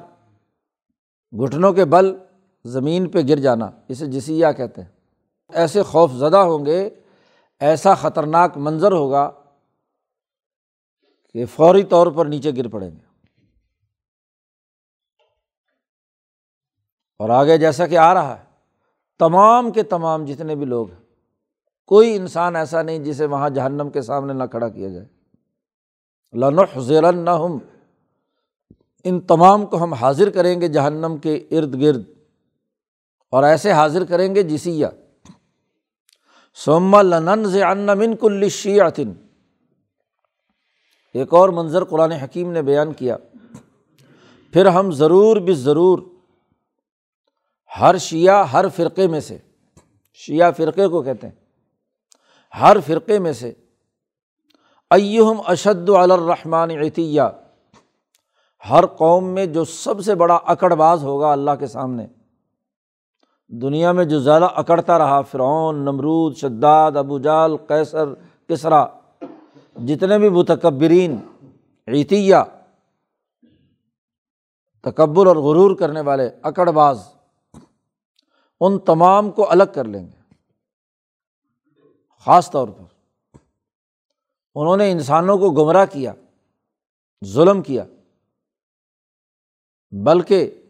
گھٹنوں 1.34 1.74
کے 1.74 1.86
بل 1.86 2.18
زمین 2.66 3.10
پہ 3.10 3.20
گر 3.30 3.40
جانا، 3.40 3.70
اسے 3.88 4.06
جسیا 4.06 4.52
کہتے 4.52 4.82
ہیں۔ 4.82 4.90
ایسے 5.50 5.84
خوف 5.84 6.12
زدہ 6.12 6.38
ہوں 6.38 6.66
گے، 6.66 6.90
ایسا 7.60 7.94
خطرناک 7.94 8.58
منظر 8.58 8.92
ہوگا 8.92 9.32
کہ 11.34 11.46
فوری 11.46 11.84
طور 11.84 12.08
پر 12.08 12.26
نیچے 12.26 12.52
گر 12.58 12.68
پڑیں 12.68 12.92
گے۔ 12.92 13.05
اور 17.20 17.30
آگے 17.30 17.58
جیسا 17.58 17.88
کہ 17.88 17.98
آ 17.98 18.14
رہا 18.14 18.38
ہے، 18.38 18.44
تمام 19.20 19.72
کے 19.72 19.84
تمام 19.84 20.26
جتنے 20.26 20.56
بھی 20.56 20.66
لوگ 20.66 20.90
ہیں، 20.90 21.00
کوئی 21.92 22.16
انسان 22.16 22.56
ایسا 22.56 22.82
نہیں 22.82 23.00
جسے 23.00 23.26
وہاں 23.26 23.50
جہنم 23.50 23.90
کے 23.90 24.02
سامنے 24.02 24.34
نہ 24.34 24.44
کھڑا 24.52 24.70
کیا 24.70 24.90
جائے۔ 24.90 25.06
لنح 26.34 26.80
زیرن 26.80 27.18
نہ 27.26 27.30
ہم 27.30 27.58
ان 29.06 29.20
تمام 29.22 29.66
کو 29.66 29.84
ہم 29.84 29.94
حاضر 29.94 30.30
کریں 30.30 30.60
گے 30.62 30.68
جہنم 30.68 31.18
کے 31.18 31.36
ارد 31.52 31.82
گرد، 31.82 32.04
اور 33.34 33.44
ایسے 33.44 33.72
حاضر 33.72 34.06
کریں 34.06 34.34
گے 34.36 34.44
جسیا 34.44 34.90
سوما 36.58 37.02
لنن 37.02 37.44
ضن 37.46 37.90
من 37.98 38.16
کل 38.16 38.48
شیعتن 38.50 39.12
ایک 41.16 41.34
اور 41.34 41.50
منظر 41.50 41.84
قرآن 41.84 42.12
حکیم 42.12 42.52
نے 42.52 42.62
بیان 42.62 42.94
کیا۔ 42.94 43.18
پھر 44.54 44.66
ہم 44.68 44.92
ضرور 44.92 45.38
بھی 45.38 45.54
ضرور 45.54 46.00
ہر 47.80 47.98
شیعہ 47.98 48.44
ہر 48.44 48.66
فرقے 48.76 49.08
میں 49.08 49.20
سے، 49.20 49.38
شیعہ 50.14 50.52
فرقے 50.52 50.88
کو 50.88 51.02
کہتے 51.02 51.28
ہیں، 51.28 51.34
ہر 52.60 52.78
فرقے 52.86 53.20
میں 53.20 53.34
سے، 53.34 53.52
ایہم 54.92 55.42
اشد 55.46 55.90
الرحمٰن 55.90 56.72
عطیہ 56.72 57.22
ہر 58.70 58.86
قوم 58.86 59.26
میں 59.26 59.46
جو 59.46 59.64
سب 59.64 60.02
سے 60.02 60.16
بڑا 60.16 60.36
اکڑ 60.36 60.74
باز 60.74 61.04
ہوگا 61.04 61.32
اللہ 61.32 61.52
کے 61.60 61.68
سامنے۔ 61.68 62.08
دنیا 63.48 63.92
میں 63.92 64.06
جو 64.06 64.20
زیادہ 64.20 64.48
اکڑتا 64.56 64.98
رہا، 64.98 65.22
فرعون، 65.22 65.76
نمرود، 65.76 66.36
شداد، 66.38 66.92
ابو 66.96 67.20
جال 67.20 67.58
کیسر 67.58 68.14
کسرا، 68.50 68.86
جتنے 69.76 70.18
بھی 70.20 70.30
متکبرین 70.30 71.18
عطیہ 71.88 72.36
تکبر 74.82 75.28
اور 75.28 75.36
غرور 75.36 75.76
کرنے 75.76 76.02
والے 76.02 76.30
اکڑ 76.44 76.72
باز 76.72 77.04
ان 78.60 78.80
تمام 78.80 79.32
کو 79.32 79.52
الگ 79.52 79.64
کر 79.76 79.84
لیں 79.84 80.08
گے۔ 80.08 80.34
خاص 82.20 82.52
طور 82.52 82.68
پر 82.68 82.84
انہوں 84.56 84.78
نے 84.78 84.92
انسانوں 84.92 85.38
کو 85.38 85.52
گمراہ 85.52 85.86
کیا، 85.86 86.14
ظلم 87.26 87.62
کیا، 87.62 87.84
بلکہ 89.92 90.62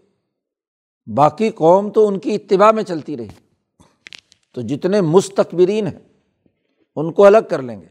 باقی 1.15 1.49
قوم 1.49 1.89
تو 1.91 2.07
ان 2.07 2.19
کی 2.19 2.35
اتباع 2.35 2.71
میں 2.71 2.83
چلتی 2.83 3.17
رہی۔ 3.17 3.27
تو 4.53 4.61
جتنے 4.61 5.01
مستقبرین 5.01 5.87
ہیں، 5.87 5.99
ان 6.95 7.13
کو 7.13 7.25
الگ 7.25 7.37
کر 7.49 7.61
لیں 7.61 7.81
گے۔ 7.81 7.87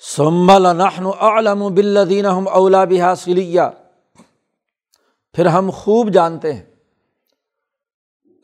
سمبل 0.00 0.76
نحن 0.76 1.74
بلدین 1.74 2.26
ہم 2.26 2.48
اولا 2.48 2.84
بحا 2.84 3.14
سلیہ 3.14 3.62
پھر 5.32 5.46
ہم 5.46 5.70
خوب 5.70 6.10
جانتے 6.10 6.52
ہیں۔ 6.52 6.67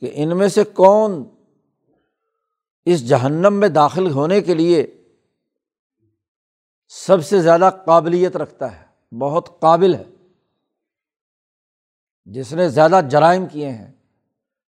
کہ 0.04 0.10
ان 0.14 0.38
میں 0.38 0.48
سے 0.48 0.64
کون 0.64 1.24
اس 2.84 3.08
جہنم 3.08 3.54
میں 3.54 3.68
داخل 3.68 4.10
ہونے 4.10 4.40
کے 4.40 4.54
لیے 4.54 5.04
سب 6.88 7.24
سے 7.24 7.42
زیادہ 7.42 7.70
قابلیت 7.86 8.36
رکھتا 8.36 8.80
ہے، 8.80 9.16
بہت 9.18 9.60
قابل 9.60 9.94
ہے۔ 9.94 10.04
جس 12.24 12.52
نے 12.52 12.68
زیادہ 12.68 13.00
جرائم 13.10 13.46
کیے 13.46 13.70
ہیں، 13.70 13.92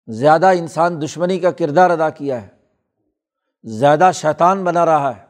زیادہ 0.08 0.46
انسان 0.46 1.01
دشمنی 1.01 1.39
کا 1.39 1.51
کردار 1.51 1.89
ادا 1.89 2.10
کیا 2.10 2.42
ہے، 2.42 2.48
زیادہ 3.63 4.12
شیطان 4.13 4.63
بنا 4.63 4.86
رہا 4.86 5.15
ہے۔ 5.18 5.25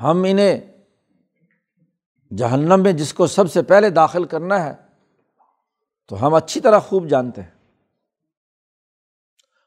ہم 0.00 0.24
انہیں 0.28 0.60
جہنم 2.36 2.82
میں 2.82 2.92
جس 2.92 3.14
کو 3.14 3.26
سب 3.26 3.52
سے 3.52 3.62
پہلے 3.62 3.90
داخل 3.90 4.24
کرنا 4.24 4.64
ہے، 4.64 4.74
تو 6.06 6.26
ہم 6.26 6.34
اچھی 6.34 6.60
طرح 6.60 6.78
خوب 6.78 7.06
جانتے 7.06 7.42
ہیں۔ 7.42 7.61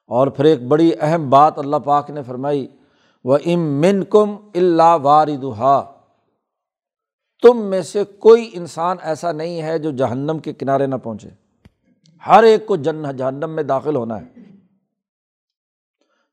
اور 0.07 0.27
پھر 0.27 0.45
ایک 0.45 0.67
بڑی 0.67 0.91
اہم 0.99 1.29
بات 1.29 1.59
اللہ 1.59 1.75
پاک 1.75 2.09
نے 2.09 2.23
فرمائی 2.23 2.67
وہ 3.23 3.37
ام 3.45 3.81
من 3.81 4.03
کم 4.03 4.35
اللہ 4.55 4.97
واردہ 5.01 5.91
تم 7.41 7.65
میں 7.65 7.81
سے 7.81 8.03
کوئی 8.03 8.49
انسان 8.53 8.97
ایسا 9.01 9.31
نہیں 9.31 9.61
ہے 9.61 9.79
جو 9.79 9.91
جہنم 9.91 10.39
کے 10.39 10.53
کنارے 10.53 10.87
نہ 10.87 10.95
پہنچے۔ 10.95 11.29
ہر 12.27 12.43
ایک 12.43 12.65
کو 12.65 12.75
جن، 12.75 13.03
جہنم 13.17 13.49
میں 13.49 13.63
داخل 13.63 13.95
ہونا 13.95 14.21
ہے۔ 14.21 14.25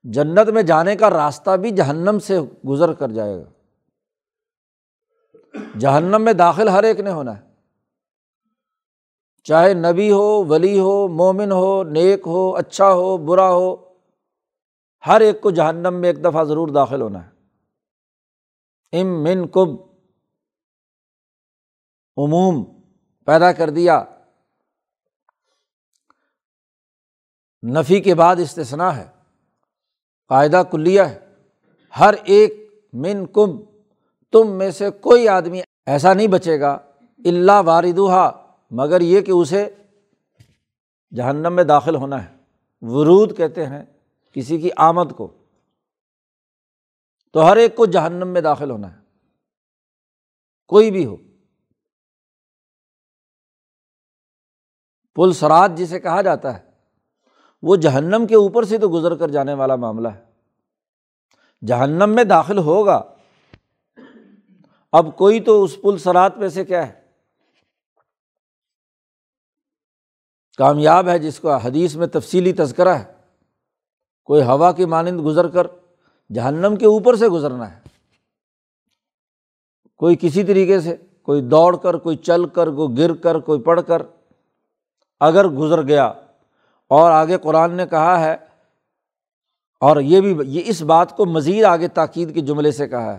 جنت 0.02 0.48
میں 0.48 0.62
جانے 0.62 0.96
کا 0.96 1.10
راستہ 1.10 1.50
بھی 1.50 1.70
جہنم 1.70 2.18
سے 2.18 2.38
گزر 2.68 2.92
کر 2.92 3.08
جائے 3.08 3.36
گا۔ 3.36 3.50
جہنم 5.78 6.22
میں 6.22 6.32
داخل 6.32 6.68
ہر 6.68 6.82
ایک 6.82 7.00
نے 7.00 7.10
ہونا 7.10 7.38
ہے۔ 7.38 7.51
چاہے 9.44 9.75
نبی 9.75 10.12
ہو، 10.12 10.44
ولی 10.44 10.78
ہو، 10.78 11.08
مومن 11.08 11.52
ہو، 11.52 11.82
نیک 11.84 12.22
ہو 12.26 12.56
اچھا 12.56 12.92
ہو، 12.92 13.16
برا 13.16 13.49
ہو، 13.50 13.76
ہر 15.06 15.20
ایک 15.20 15.40
کو 15.40 15.50
جہنم 15.50 15.94
میں 15.94 16.08
ایک 16.08 16.25
دفعہ 16.25 16.44
ضرور 16.44 16.68
داخل 16.68 17.00
ہونا 17.00 17.26
ہے۔ 17.26 17.32
ام 19.00 19.22
من 19.22 19.49
کب 19.49 19.68
عموم 22.16 22.64
پیدا 23.26 23.52
کر 23.52 23.70
دیا۔ 23.70 24.04
نفی 27.62 28.00
کے 28.00 28.14
بعد 28.14 28.37
استثنا 28.37 28.96
ہے، 28.96 29.08
قاعدہ 30.28 30.62
کلیہ 30.70 31.02
ہے۔ 31.02 31.18
ہر 32.00 32.14
ایک 32.25 32.70
من 32.92 33.26
کم 33.26 33.62
تم 34.32 34.50
میں 34.50 34.70
سے 34.70 34.90
کوئی 34.90 35.28
آدمی 35.28 35.61
ایسا 35.87 36.14
نہیں 36.14 36.26
بچے 36.26 36.61
گا 36.61 36.78
اللہ 37.25 37.61
واردہ 37.64 38.41
مگر 38.72 39.00
یہ 39.00 39.20
کہ 39.20 39.30
اسے 39.30 39.74
جہنم 41.16 41.52
میں 41.52 41.64
داخل 41.64 41.94
ہونا 41.94 42.24
ہے۔ 42.24 42.36
ورود 42.80 43.36
کہتے 43.36 43.66
ہیں 43.66 43.84
کسی 44.32 44.58
کی 44.58 44.70
آمد 44.76 45.12
کو۔ 45.16 45.32
تو 47.32 47.40
ہر 47.40 47.56
ایک 47.56 47.76
کو 47.76 47.86
جہنم 47.86 48.28
میں 48.28 48.40
داخل 48.40 48.70
ہونا 48.70 48.92
ہے۔ 48.92 48.98
کوئی 50.66 50.90
بھی 50.90 51.06
ہو۔ 51.06 51.16
پل 55.14 55.32
سرات 55.32 55.70
جسے 55.76 56.00
کہا 56.00 56.22
جاتا 56.22 56.58
ہے، 56.58 56.70
وہ 57.62 57.76
جہنم 57.76 58.26
کے 58.28 58.34
اوپر 58.34 58.62
سے 58.62 58.78
تو 58.78 58.88
گزر 58.88 59.16
کر 59.16 59.28
جانے 59.28 59.54
والا 59.54 59.76
معاملہ 59.76 60.08
ہے۔ 60.08 60.24
جہنم 61.66 62.14
میں 62.14 62.24
داخل 62.24 62.58
ہوگا۔ 62.58 63.14
اب 64.92 65.16
کوئی 65.16 65.40
تو 65.40 65.64
اس 65.64 65.76
پل 65.82 65.98
سرات 65.98 66.36
میں 66.36 66.48
سے 66.48 66.64
کیا 66.64 66.88
ہے؟ 66.88 67.01
کامیاب 70.62 71.09
ہے 71.09 71.19
جس 71.19 71.40
کو 71.40 71.54
حدیث 71.54 71.97
میں 71.97 72.07
تفصیلی 72.07 72.52
تذکرہ 72.52 72.88
ہے۔ 72.88 73.04
کوئی 74.25 74.42
ہوا 74.42 74.73
کی 74.73 74.85
مانند 74.85 75.21
گزر 75.21 75.49
کر 75.49 75.66
جہنم 76.35 76.76
کے 76.76 76.87
اوپر 76.87 77.16
سے 77.16 77.28
گزرنا 77.28 77.76
ہے۔ 77.76 77.81
کوئی 79.97 80.16
کسی 80.21 80.45
طریقے 80.45 80.81
سے 80.81 80.97
کوئی 81.23 81.42
دوڑ 81.42 81.76
کر، 81.76 81.95
کوئی 81.95 82.16
چل 82.16 82.47
کر، 82.47 82.71
کوئی 82.71 82.99
گر 82.99 83.14
کر، 83.14 83.38
کوئی 83.38 83.61
پڑھ 83.61 83.81
کر 83.87 84.02
اگر 85.21 85.49
گزر 85.49 85.83
گیا 85.83 86.04
اور 86.88 87.11
آگے 87.11 87.38
قرآن 87.42 87.75
نے 87.75 87.87
کہا 87.87 88.21
ہے 88.21 88.37
اور 89.81 90.00
یہ 90.00 90.21
بھی، 90.21 90.37
یہ 90.45 90.62
اس 90.64 90.83
بات 90.83 91.16
کو 91.16 91.26
مزید 91.26 91.64
آگے 91.64 91.88
تاکید 91.88 92.35
کے 92.35 92.40
جملے 92.40 92.71
سے 92.71 92.88
کہا 92.88 93.19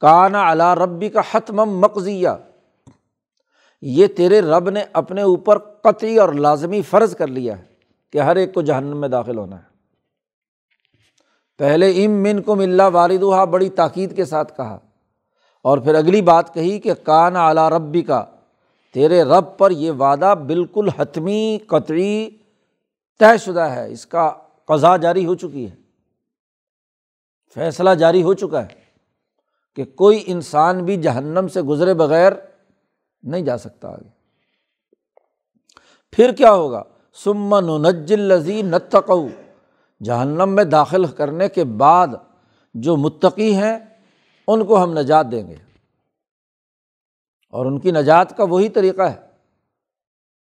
کانا 0.00 0.52
علا 0.52 0.74
ربی 0.74 1.08
کا 1.08 1.20
حتم 1.32 1.56
مقضیہ۔ 1.56 2.28
یہ 3.86 4.06
تیرے 4.06 4.40
رب 4.40 4.70
نے 4.70 4.84
اپنے 4.92 5.22
اوپر 5.22 5.58
قطعی 5.58 6.18
اور 6.18 6.32
لازمی 6.32 6.82
فرض 6.82 7.16
کر 7.16 7.26
لیا 7.26 7.58
ہے 7.58 7.64
کہ 8.12 8.18
ہر 8.18 8.36
ایک 8.36 8.54
کو 8.54 8.62
جہنم 8.62 9.00
میں 9.00 9.08
داخل 9.08 9.38
ہونا 9.38 9.56
ہے۔ 9.56 9.74
پہلے 11.58 12.04
ام 12.04 12.12
من 12.12 12.42
کو 12.42 12.54
ملا 12.54 12.86
والدہ 12.86 13.46
بڑی 13.46 13.70
تاکید 13.70 14.16
کے 14.16 14.24
ساتھ 14.24 14.56
کہا۔ 14.56 14.78
اور 15.62 15.78
پھر 15.78 15.94
اگلی 15.94 16.22
بات 16.22 16.54
کہی 16.54 16.78
کہ 16.78 16.94
کان 16.94 17.36
اعلیٰ 17.36 17.68
ربی 17.68 18.02
کا 18.02 18.24
تیرے 18.94 19.22
رب 19.22 19.58
پر 19.58 19.70
یہ 19.70 19.90
وعدہ 19.90 20.34
بالکل 20.46 20.88
حتمی، 20.88 21.58
قطعی 21.66 22.30
طے 23.18 23.38
شدہ 23.38 23.60
ہے۔ 23.60 23.92
اس 23.92 24.06
کا 24.06 24.32
قضا 24.64 24.96
جاری 24.96 25.26
ہو 25.26 25.34
چکی 25.34 25.70
ہے۔ 25.70 25.76
فیصلہ 27.54 27.90
جاری 27.90 28.22
ہو 28.22 28.34
چکا 28.34 28.62
ہے 28.62 28.84
کہ 29.76 29.84
کوئی 29.84 30.22
انسان 30.26 30.84
بھی 30.84 30.96
جہنم 30.96 31.48
سے 31.48 31.62
گزرے 31.62 31.94
بغیر 31.94 32.32
نہیں 33.24 33.42
جا 33.42 33.58
سکتا 33.58 33.88
آگے۔ 33.88 34.08
پھر 36.12 36.32
کیا 36.32 36.52
ہوگا؟ 36.52 36.82
سمن 37.14 37.82
نجل 37.82 38.32
نتقو 38.64 39.28
جہنم 40.04 40.48
میں 40.48 40.64
داخل 40.64 41.06
کرنے 41.06 41.48
کے 41.48 41.64
بعد 41.64 42.08
جو 42.74 42.96
متقی 42.96 43.54
ہیں، 43.54 43.78
ان 44.48 44.66
کو 44.66 44.82
ہم 44.82 44.98
نجات 44.98 45.26
دیں 45.30 45.48
گے۔ 45.48 45.56
اور 47.50 47.66
ان 47.66 47.78
کی 47.78 47.90
نجات 47.90 48.36
کا 48.36 48.44
وہی 48.44 48.68
طریقہ 48.68 49.02
ہے 49.02 49.20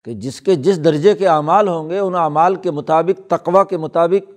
کہ 0.04 0.14
جس 0.14 0.42
کے 0.42 0.56
جس 0.56 0.84
درجے 0.84 1.16
کے 1.16 1.28
اعمال 1.28 1.68
ہوں 1.68 1.90
گے، 1.90 2.00
ان 2.00 2.16
اعمال 2.16 2.56
کے 2.56 2.72
مطابق 2.72 3.30
تقوا 3.30 3.64
کے 3.64 3.78
مطابق، 3.78 4.32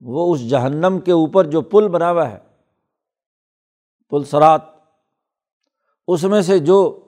وہ 0.00 0.34
اس 0.34 0.48
جہنم 0.48 0.98
کے 1.04 1.12
اوپر 1.12 1.44
جو 1.44 1.60
پل 1.60 1.88
بنا 1.88 2.10
ہوا 2.10 2.30
ہے، 2.30 2.38
پل 4.10 4.24
سرات، 4.24 4.60
اس 6.08 6.24
میں 6.24 6.40
سے 6.40 6.58
جو 6.58 7.00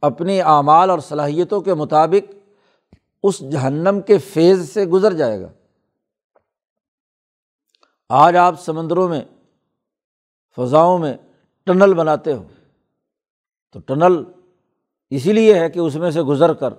اپنی 0.00 0.42
اعمال 0.42 0.90
اور 0.90 0.98
صلاحیتوں 0.98 1.60
کے 1.60 1.74
مطابق 1.74 2.34
اس 3.22 3.38
جہنم 3.38 4.00
کے 4.06 4.18
فیض 4.18 4.70
سے 4.70 4.86
گزر 4.86 5.12
جائے 5.12 5.40
گا۔ 5.40 5.52
آج 8.08 8.36
آپ 8.36 8.60
سمندروں 8.60 9.08
میں، 9.08 9.20
فضاؤں 10.56 10.98
میں 10.98 11.16
ٹنل 11.66 11.94
بناتے 11.94 12.32
ہو۔ 12.32 12.44
تو 13.72 13.80
ٹنل 13.80 14.24
اسی 15.10 15.32
لیے 15.32 15.58
ہے 15.58 15.70
کہ 15.70 15.78
اس 15.78 15.94
میں 15.94 16.10
سے 16.10 16.22
گزر 16.22 16.54
کر 16.54 16.74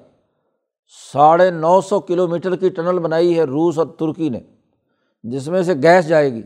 ساڑھے 1.14 1.52
نو 1.52 1.82
سو 1.82 2.00
کلو 2.00 2.28
میٹر 2.28 2.56
کی 2.56 2.70
ٹنل 2.70 3.00
بنائی 3.00 3.40
ہے 3.40 3.44
روس 3.44 3.78
اور 3.78 3.88
ترکی 4.00 4.30
نے، 4.30 4.40
جس 5.24 5.48
میں 5.48 5.64
سے 5.64 5.74
گیس 5.74 6.08
جائے 6.08 6.34
گی۔ 6.34 6.42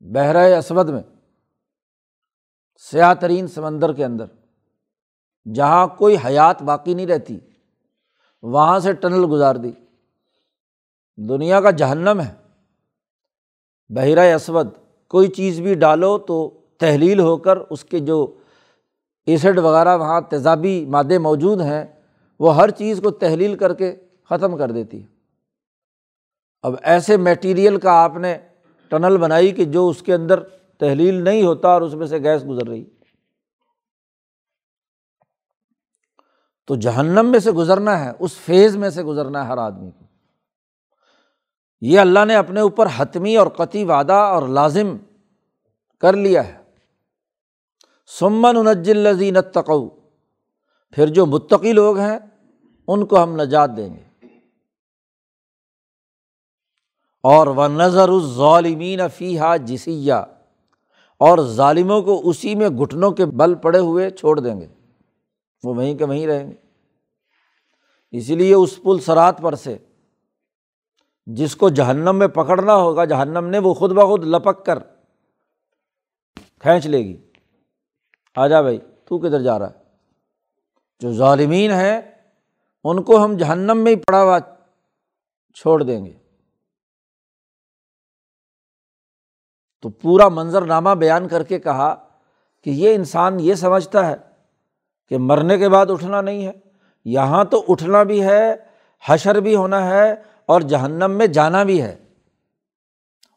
بحرۂ 0.00 0.56
اسود 0.56 0.88
میں 0.88 1.02
سیاہ 2.76 3.14
ترین 3.14 3.46
سمندر 3.46 3.92
کے 3.92 4.04
اندر، 4.04 4.24
جہاں 5.54 5.86
کوئی 5.86 6.16
حیات 6.24 6.62
باقی 6.62 6.94
نہیں 6.94 7.06
رہتی، 7.06 7.38
وہاں 8.42 8.78
سے 8.78 8.92
ٹنل 8.92 9.24
گزار 9.30 9.54
دی۔ 9.54 9.70
دنیا 11.28 11.60
کا 11.60 11.70
جہنم 11.70 12.20
ہے۔ 12.20 12.34
بحیرۂ 13.88 14.34
اسود، 14.34 14.68
کوئی 15.08 15.28
چیز 15.28 15.60
بھی 15.60 15.74
ڈالو 15.74 16.18
تو 16.18 16.60
تحلیل 16.78 17.20
ہو 17.20 17.36
کر 17.36 17.56
اس 17.56 17.84
کے 17.84 17.98
جو 17.98 18.34
ایسڈ 19.26 19.58
وغیرہ 19.58 19.96
وہاں 19.96 20.20
تیزابی 20.20 20.86
مادے 20.86 21.18
موجود 21.18 21.60
ہیں، 21.60 21.84
وہ 22.40 22.56
ہر 22.56 22.70
چیز 22.70 23.00
کو 23.02 23.10
تحلیل 23.10 23.56
کر 23.56 23.74
کے 23.74 23.96
ختم 24.30 24.56
کر 24.56 24.70
دیتی 24.70 25.00
ہے۔ 25.00 25.06
اب 26.62 26.74
ایسے 26.82 27.16
میٹیریل 27.16 27.76
کا 27.76 27.92
آپ 27.92 28.16
نے 28.16 28.38
ٹنل 28.88 29.16
بنائی 29.16 29.50
کہ 29.50 29.64
جو 29.64 29.88
اس 29.88 30.02
کے 30.02 30.14
اندر 30.14 30.40
تحلیل 30.78 31.24
نہیں 31.24 31.42
ہوتا 31.42 31.68
اور 31.68 31.82
اس 31.82 31.94
میں 31.94 32.06
سے 32.06 32.18
گیس 32.18 32.42
گزر 32.48 32.68
رہی۔ 32.68 32.84
تو 36.66 36.74
جہنم 36.74 37.26
میں 37.26 37.38
سے 37.38 37.50
گزرنا 37.50 38.04
ہے، 38.04 38.12
اس 38.18 38.36
فیز 38.36 38.76
میں 38.76 38.90
سے 38.90 39.02
گزرنا 39.02 39.42
ہے 39.42 39.48
ہر 39.48 39.58
آدمی 39.58 39.90
کو۔ 39.90 40.04
یہ 41.80 42.00
اللہ 42.00 42.24
نے 42.24 42.34
اپنے 42.34 42.60
اوپر 42.60 42.88
حتمی 42.96 43.36
اور 43.36 43.46
قطعی 43.46 43.84
وعدہ 43.84 44.12
اور 44.12 44.48
لازم 44.48 44.96
کر 46.00 46.12
لیا 46.12 46.48
ہے۔ 46.48 46.58
سمن 48.06 48.56
انجل 48.56 49.06
الزین 49.06 49.36
تقو 49.54 49.88
پھر 50.90 51.06
جو 51.06 51.26
متقی 51.26 51.72
لوگ 51.72 51.98
ہیں، 51.98 52.18
ان 52.88 53.06
کو 53.06 53.22
ہم 53.22 53.36
نجات 53.36 53.70
دیں 53.76 53.94
گے۔ 53.94 54.02
اور 57.22 57.46
وہ 57.46 57.68
نظر 57.68 58.08
الظالمین 58.08 59.00
فیحہ 59.08 59.56
جسیہ 59.56 60.14
اور 61.18 61.38
ظالموں 61.38 62.02
کو 62.02 62.28
اسی 62.28 62.54
میں 62.54 62.68
گھٹنوں 62.68 63.10
کے 63.10 63.26
بل 63.26 63.54
پڑے 63.54 63.78
ہوئے 63.78 64.10
چھوڑ 64.10 64.40
دیں 64.40 64.60
گے۔ 64.60 64.66
وہ 65.64 65.74
وہیں 65.74 65.94
کہ 65.94 66.04
وہیں 66.04 66.26
رہیں 66.26 66.50
گے۔ 66.50 66.56
اسی 68.10 68.34
لیے 68.34 68.54
اس 68.54 68.82
پل 68.82 68.98
سرات 68.98 69.40
پر 69.40 69.54
سے 69.54 69.78
جس 71.26 71.56
کو 71.56 71.68
جہنم 71.68 72.16
میں 72.16 72.28
پکڑنا 72.28 72.74
ہوگا، 72.74 73.04
جہنم 73.04 73.44
نے 73.44 73.58
وہ 73.58 73.74
خود 73.74 73.92
بخود 73.92 74.24
لپک 74.24 74.66
کر 74.66 74.78
کھینچ 76.60 76.86
لے 76.86 76.98
گی۔ 76.98 77.16
آ 78.36 78.46
جا 78.46 78.60
بھائی، 78.60 78.78
تو 78.78 79.18
کدھر 79.18 79.42
جا 79.42 79.58
رہا 79.58 79.70
ہے؟ 79.70 79.74
جو 81.00 81.12
ظالمین 81.12 81.70
ہیں، 81.70 82.00
ان 82.84 83.02
کو 83.02 83.24
ہم 83.24 83.36
جہنم 83.36 83.78
میں 83.78 83.92
ہی 83.92 83.96
پڑا 83.96 84.22
ہوا 84.22 84.38
چھوڑ 85.54 85.82
دیں 85.82 86.06
گے۔ 86.06 86.12
تو 89.86 89.90
پورا 89.90 90.28
منظر 90.28 90.62
نامہ 90.62 90.90
بیان 90.90 91.28
کر 91.28 91.42
کے 91.42 91.58
کہا 91.58 91.94
کہ 92.64 92.70
یہ 92.70 92.94
انسان 92.94 93.40
یہ 93.40 93.54
سمجھتا 93.54 94.06
ہے 94.06 94.14
کہ 95.08 95.18
مرنے 95.18 95.58
کے 95.58 95.68
بعد 95.68 95.86
اٹھنا 95.90 96.20
نہیں 96.20 96.46
ہے، 96.46 96.52
یہاں 97.04 97.44
تو 97.44 97.64
اٹھنا 97.68 98.02
بھی 98.02 98.24
ہے، 98.24 98.54
حشر 99.06 99.40
بھی 99.40 99.56
ہونا 99.56 99.90
ہے 99.90 100.14
اور 100.46 100.60
جہنم 100.60 101.10
میں 101.10 101.26
جانا 101.26 101.62
بھی 101.62 101.82
ہے۔ 101.82 101.96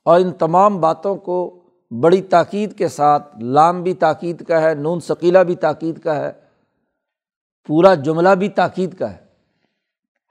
اور 0.05 0.19
ان 0.19 0.31
تمام 0.31 0.81
باتوں 0.81 1.15
کو 1.15 1.59
بڑی 2.01 2.21
تاکید 2.21 2.77
کے 2.77 2.87
ساتھ، 2.87 3.39
لام 3.39 3.83
بھی 3.83 3.93
تاکید 3.93 4.45
کا 4.45 4.61
ہے، 4.61 4.73
نون 4.73 4.99
ثقیلا 4.99 5.43
بھی 5.43 5.55
تاکید 5.55 5.99
کا 5.99 6.15
ہے، 6.15 6.31
پورا 7.67 7.95
جملہ 7.95 8.29
بھی 8.29 8.49
تاکید 8.49 8.93
کا 8.93 9.11
ہے۔ 9.11 9.17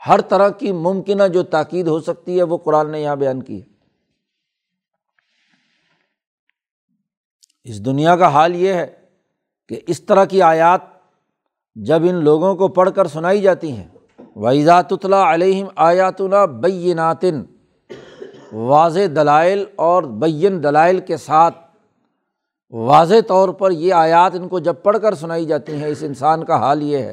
ہر 0.09 0.21
طرح 0.21 0.49
کی 0.49 0.73
ممکنہ 0.73 1.29
جو 1.29 1.43
تاکید 1.43 1.87
ہو 1.87 2.01
سکتی 2.01 2.39
ہے، 2.39 2.43
وہ 2.43 2.57
قرآن 2.57 2.91
نے 2.91 3.03
یہاں 3.03 3.17
بیان 3.17 3.43
کی 3.43 3.63
ہے۔ 3.63 3.78
اس 7.69 7.85
دنیا 7.85 8.17
کا 8.17 8.29
حال 8.29 8.55
یہ 8.55 8.73
ہے 8.73 8.87
کہ 9.69 9.81
اس 9.87 10.03
طرح 10.03 10.25
کی 10.25 10.43
آیات 10.43 10.81
جب 11.77 12.03
ان 12.03 12.15
لوگوں 12.15 12.55
کو 12.55 12.69
پڑھ 12.69 12.91
کر 12.95 13.07
سنائی 13.07 13.41
جاتی 13.41 13.73
ہیں 13.73 13.87
ویزات 14.37 14.93
علیہم 15.13 15.69
آیات 15.77 16.23
بیناتن 16.61 17.43
واضح 18.53 19.01
دلائل 19.17 19.65
اور 19.77 20.03
بین 20.03 20.63
دلائل 20.63 20.99
کے 20.99 21.17
ساتھ 21.17 21.59
واضح 22.71 23.15
طور 23.27 23.49
پر 23.49 23.71
یہ 23.71 23.95
آیات 23.95 24.33
ان 24.35 24.49
کو 24.49 24.59
جب 24.59 24.75
پڑھ 24.83 24.99
کر 25.03 25.15
سنائی 25.15 25.47
جاتی 25.47 25.73
ہیں، 25.73 25.87
اس 25.87 26.03
انسان 26.03 26.45
کا 26.45 26.57
حال 26.57 26.83
یہ 26.83 26.99
ہے۔ 26.99 27.13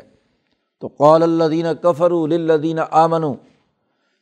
تو 0.80 0.88
قول 0.88 1.24
اللہ 1.24 1.74
کفر 1.82 2.12
الدین 2.12 2.80
آمن 2.92 3.24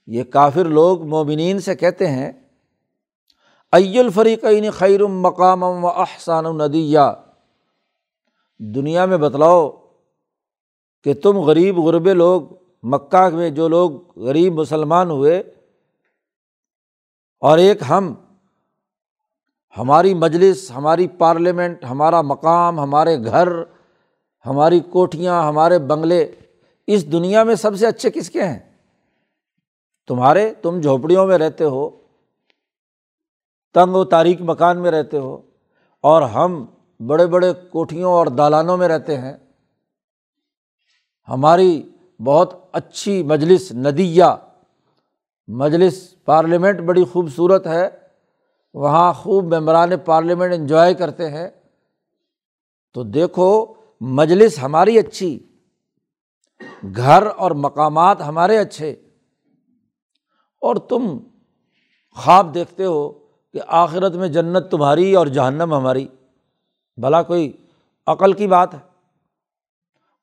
یہ 0.08 0.24
کافر 0.24 0.66
لوگ 0.66 1.08
موبنین 1.08 1.60
سے 1.60 1.76
کہتے 1.76 2.08
ہیں 2.08 2.32
ای 3.74 4.00
الفریقین 4.00 4.72
خیر 4.72 5.06
مقام 5.06 5.64
و 5.64 5.88
احسان 5.88 6.46
الندیہ 6.46 7.00
دنیا 8.58 9.06
میں 9.06 9.18
بتلاؤ 9.18 9.70
کہ 11.04 11.14
تم 11.14 11.38
غریب 11.38 11.80
غربے 11.80 12.14
لوگ، 12.14 12.42
مکہ 12.84 13.30
میں 13.30 13.50
جو 13.50 13.68
لوگ 13.68 13.92
غریب 14.18 14.54
مسلمان 14.54 15.10
ہوئے، 15.10 15.44
اور 17.40 17.58
ایک 17.58 17.82
ہم، 17.90 18.14
ہماری 19.78 20.14
مجلس، 20.14 20.72
ہماری 20.72 21.08
پارلیمنٹ، 21.08 21.84
ہمارا 21.84 22.22
مقام، 22.22 22.80
ہمارے 22.80 23.18
گھر، 23.24 23.48
ہماری 24.46 24.80
کوٹھیاں، 24.80 25.48
ہمارے 25.48 25.80
بنگلے، 25.80 26.32
اس 26.88 27.12
دنیا 27.12 27.44
میں 27.44 27.56
سب 27.56 27.76
سے 27.76 27.88
اچھے 27.88 28.12
کس 28.12 28.30
کے 28.30 28.44
ہیں؟ 28.44 28.60
تمہارے، 30.08 30.54
تم 30.54 30.80
جھونپڑیوں 30.82 31.28
میں 31.28 31.38
رہتے 31.38 31.64
ہو۔ 31.64 32.03
تنگ 33.74 33.96
و 33.96 34.06
تاریخ 34.06 34.42
مکان 34.42 34.82
میں 34.82 34.92
رہتے 34.92 35.18
ہو 35.18 35.42
اور 36.02 36.22
ہم 36.22 36.66
بڑے 37.08 37.28
بڑے 37.28 37.54
کوٹھیوں 37.54 38.12
اور 38.12 38.28
دالانوں 38.28 38.78
میں 38.78 38.88
رہتے 38.88 39.18
ہیں۔ 39.18 39.34
ہماری 41.30 41.90
بہت 42.24 42.70
اچھی 42.72 43.24
مجلس 43.24 43.72
ندیہ، 43.72 44.24
مجلس 45.48 46.24
پارلیمنٹ 46.26 46.80
بڑی 46.80 47.04
خوبصورت 47.04 47.68
ہے۔ 47.68 47.90
وہاں 48.74 49.14
خوب 49.14 49.54
ممبران 49.54 49.90
پارلیمنٹ 50.06 50.54
انجوائے 50.54 50.94
کرتے 50.94 51.30
ہیں۔ 51.30 51.48
تو 52.94 53.04
دیکھو، 53.04 53.74
مجلس 54.02 54.60
ہماری 54.64 55.00
اچھی، 55.00 55.48
گھر 56.96 57.24
اور 57.38 57.52
مقامات 57.52 58.22
ہمارے 58.22 58.58
اچھے۔ 58.58 58.92
اور 60.62 60.76
تم 60.76 61.18
خواب 62.16 62.54
دیکھتے 62.54 62.86
ہو 62.86 63.23
کہ 63.54 63.60
آخرت 63.68 64.14
میں 64.16 64.28
جنت 64.28 64.72
تمہاری 64.72 65.16
اور 65.16 65.28
جہنم 65.28 65.74
ہماری۔ 65.74 66.08
بھلا 66.98 67.24
کوئی 67.24 67.52
عقل 68.08 68.34
کی 68.34 68.48
بات 68.48 68.74
ہے۔ 68.74 68.80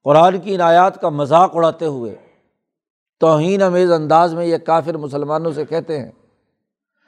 قرآن 0.04 0.40
کی 0.40 0.56
عنایات 0.56 1.00
کا 1.00 1.08
مذاق 1.08 1.56
اڑاتے 1.56 1.86
ہوئے 1.86 2.16
توہین 3.20 3.62
امیز 3.62 3.92
انداز 3.92 4.34
میں 4.34 4.46
یہ 4.46 4.58
کافر 4.58 4.96
مسلمانوں 4.96 5.52
سے 5.52 5.64
کہتے 5.64 6.00
ہیں، 6.00 6.12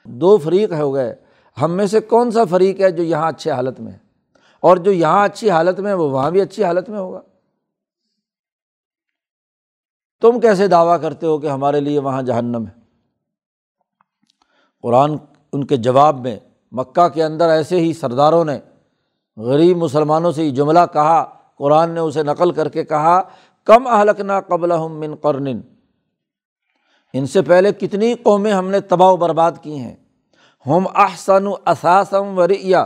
دو 0.05 0.37
فریق 0.37 0.71
ہو 0.71 0.93
گئے۔ 0.93 1.15
ہم 1.61 1.71
میں 1.71 1.85
سے 1.85 1.99
کون 1.99 2.31
سا 2.31 2.43
فریق 2.45 2.79
ہے 2.79 2.91
جو 2.91 3.03
یہاں 3.03 3.29
اچھے 3.29 3.51
حالت 3.51 3.79
میں 3.79 3.91
ہے؟ 3.91 3.97
اور 4.59 4.77
جو 4.77 4.91
یہاں 4.91 5.25
اچھی 5.25 5.49
حالت 5.49 5.79
میں 5.79 5.89
ہے، 5.89 5.95
وہ 5.95 6.09
وہاں 6.09 6.31
بھی 6.31 6.41
اچھی 6.41 6.63
حالت 6.63 6.89
میں 6.89 6.99
ہوگا۔ 6.99 7.21
تم 10.21 10.39
کیسے 10.39 10.67
دعویٰ 10.67 11.01
کرتے 11.01 11.25
ہو 11.25 11.37
کہ 11.37 11.47
ہمارے 11.47 11.79
لیے 11.79 11.99
وہاں 11.99 12.21
جہنم 12.21 12.67
ہے؟ 12.67 12.79
قرآن 14.81 15.17
ان 15.53 15.63
کے 15.63 15.77
جواب 15.77 16.19
میں 16.19 16.39
مکہ 16.71 17.07
کے 17.07 17.23
اندر 17.23 17.49
ایسے 17.49 17.79
ہی 17.79 17.93
سرداروں 17.93 18.45
نے 18.45 18.59
غریب 19.37 19.77
مسلمانوں 19.77 20.31
سے 20.31 20.43
یہ 20.43 20.51
جملہ 20.51 20.79
کہا، 20.93 21.33
قرآن 21.57 21.89
نے 21.89 21.99
اسے 21.99 22.23
نقل 22.23 22.51
کر 22.51 22.69
کے 22.69 22.83
کہا، 22.83 23.21
کم 23.63 23.87
اہلکنا 23.87 24.41
قبل 24.41 24.71
ہم 24.71 24.99
من 24.99 25.15
قرن۔ 25.15 25.61
ان 27.13 27.25
سے 27.25 27.41
پہلے 27.41 27.73
کتنی 27.73 28.13
قومیں 28.13 28.51
ہم 28.51 28.69
نے 28.69 28.79
تباہ 28.79 29.09
و 29.09 29.17
برباد 29.17 29.51
کی 29.61 29.79
ہیں۔ 29.79 29.95
ہم 30.67 30.87
احسن 30.95 31.47
و 31.47 31.53
اثاثم 31.65 32.39
وریا 32.39 32.85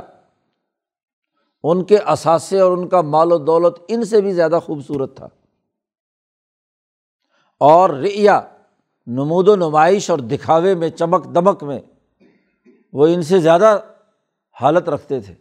ان 1.64 1.84
کے 1.84 1.98
اثاثے 1.98 2.60
اور 2.60 2.72
ان 2.72 2.88
کا 2.88 3.02
مال 3.02 3.32
و 3.32 3.38
دولت 3.38 3.78
ان 3.88 4.04
سے 4.04 4.22
بھی 4.22 4.34
زیادہ 4.34 4.60
خوبصورت 4.66 5.16
تھا۔ 5.16 5.28
اور 7.60 7.90
ریا 7.90 8.42
نمود 9.08 9.48
و 9.48 9.56
نمائش 9.56 10.10
اور 10.10 10.20
دکھاوے 10.20 10.76
میں، 10.76 10.90
چمک 10.90 11.26
دمک 11.26 11.64
میں 11.64 11.80
وہ 12.98 13.08
ان 13.08 13.22
سے 13.22 13.40
زیادہ 13.40 13.80
حالت 14.62 14.90
رکھتے 14.90 15.20
تھے 15.20 15.34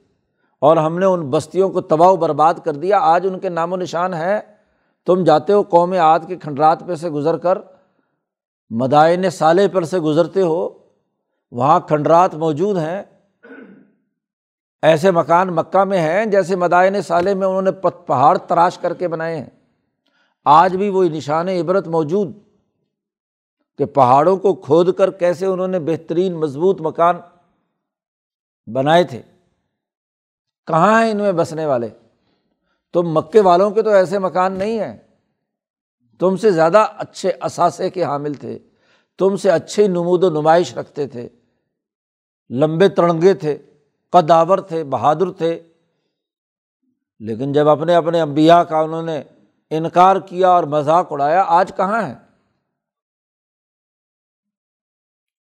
اور 0.58 0.76
ہم 0.76 0.98
نے 0.98 1.06
ان 1.06 1.30
بستیوں 1.30 1.68
کو 1.68 1.80
تباہ 1.80 2.08
و 2.08 2.16
برباد 2.16 2.54
کر 2.64 2.72
دیا۔ 2.72 2.98
آج 2.98 3.26
ان 3.26 3.38
کے 3.38 3.48
نام 3.48 3.72
و 3.72 3.76
نشان 3.76 4.14
ہے 4.14 4.40
تم 5.06 5.24
جاتے 5.24 5.52
ہو 5.52 5.62
قوم 5.62 5.94
آد 6.00 6.20
کے 6.26 6.36
کھنڈرات 6.36 6.86
پہ 6.86 6.94
سے 6.94 7.10
گزر 7.10 7.36
کر، 7.36 7.58
مدائن 8.70 9.30
سالے 9.30 9.68
پر 9.68 9.84
سے 9.84 9.98
گزرتے 9.98 10.42
ہو۔ 10.42 10.68
وہاں 11.52 11.80
کھنڈرات 11.80 12.34
موجود 12.34 12.76
ہیں۔ 12.76 13.02
ایسے 14.82 15.10
مکان 15.10 15.48
مکہ 15.48 15.84
میں 15.84 15.98
ہیں 15.98 16.26
جیسے 16.26 16.56
مدائن 16.56 17.02
سالے 17.02 17.34
میں 17.34 17.46
انہوں 17.46 17.62
نے 17.62 17.70
پہاڑ 18.06 18.38
تراش 18.38 18.78
کر 18.78 18.94
کے 18.94 19.08
بنائے 19.08 19.36
ہیں۔ 19.36 19.50
آج 20.44 20.76
بھی 20.76 20.88
وہ 20.88 21.04
نشان 21.04 21.48
عبرت 21.48 21.88
موجود 21.88 22.32
کہ 23.78 23.84
پہاڑوں 23.84 24.36
کو 24.36 24.54
کھود 24.54 24.94
کر 24.94 25.10
کیسے 25.10 25.46
انہوں 25.46 25.68
نے 25.68 25.78
بہترین، 25.78 26.34
مضبوط 26.34 26.80
مکان 26.80 27.16
بنائے 28.72 29.04
تھے۔ 29.04 29.22
کہاں 30.66 31.02
ہیں 31.02 31.10
ان 31.10 31.16
میں 31.16 31.32
بسنے 31.32 31.66
والے؟ 31.66 31.88
تم 32.92 33.02
مکے 33.02 33.40
والوں 33.40 33.70
کے 33.70 33.82
تو 33.82 33.90
ایسے 33.90 34.18
مکان 34.18 34.52
نہیں 34.52 34.78
ہیں۔ 34.78 34.96
تم 36.18 36.36
سے 36.36 36.50
زیادہ 36.50 36.86
اچھے 36.98 37.32
اثاثے 37.40 37.90
کے 37.90 38.04
حامل 38.04 38.34
تھے۔ 38.34 38.58
تم 39.18 39.36
سے 39.36 39.50
اچھی 39.50 39.88
نمود 39.88 40.24
و 40.24 40.30
نمائش 40.30 40.74
رکھتے 40.74 41.06
تھے۔ 41.06 41.28
لمبے 42.50 42.88
ترنگے 42.88 43.34
تھے، 43.34 43.58
قداور 44.10 44.58
تھے، 44.58 44.84
بہادر 44.84 45.32
تھے۔ 45.32 45.62
لیکن 47.18 47.52
جب 47.52 47.68
اپنے 47.68 47.94
اپنے 47.94 48.20
امبیا 48.20 48.64
کا 48.64 48.78
انہوں 48.78 49.02
نے 49.02 49.22
انکار 49.70 50.16
کیا 50.16 50.48
اور 50.48 50.64
مذاق 50.64 51.12
اڑایا، 51.12 51.44
آج 51.46 51.72
کہاں 51.76 52.08
ہے 52.08 52.14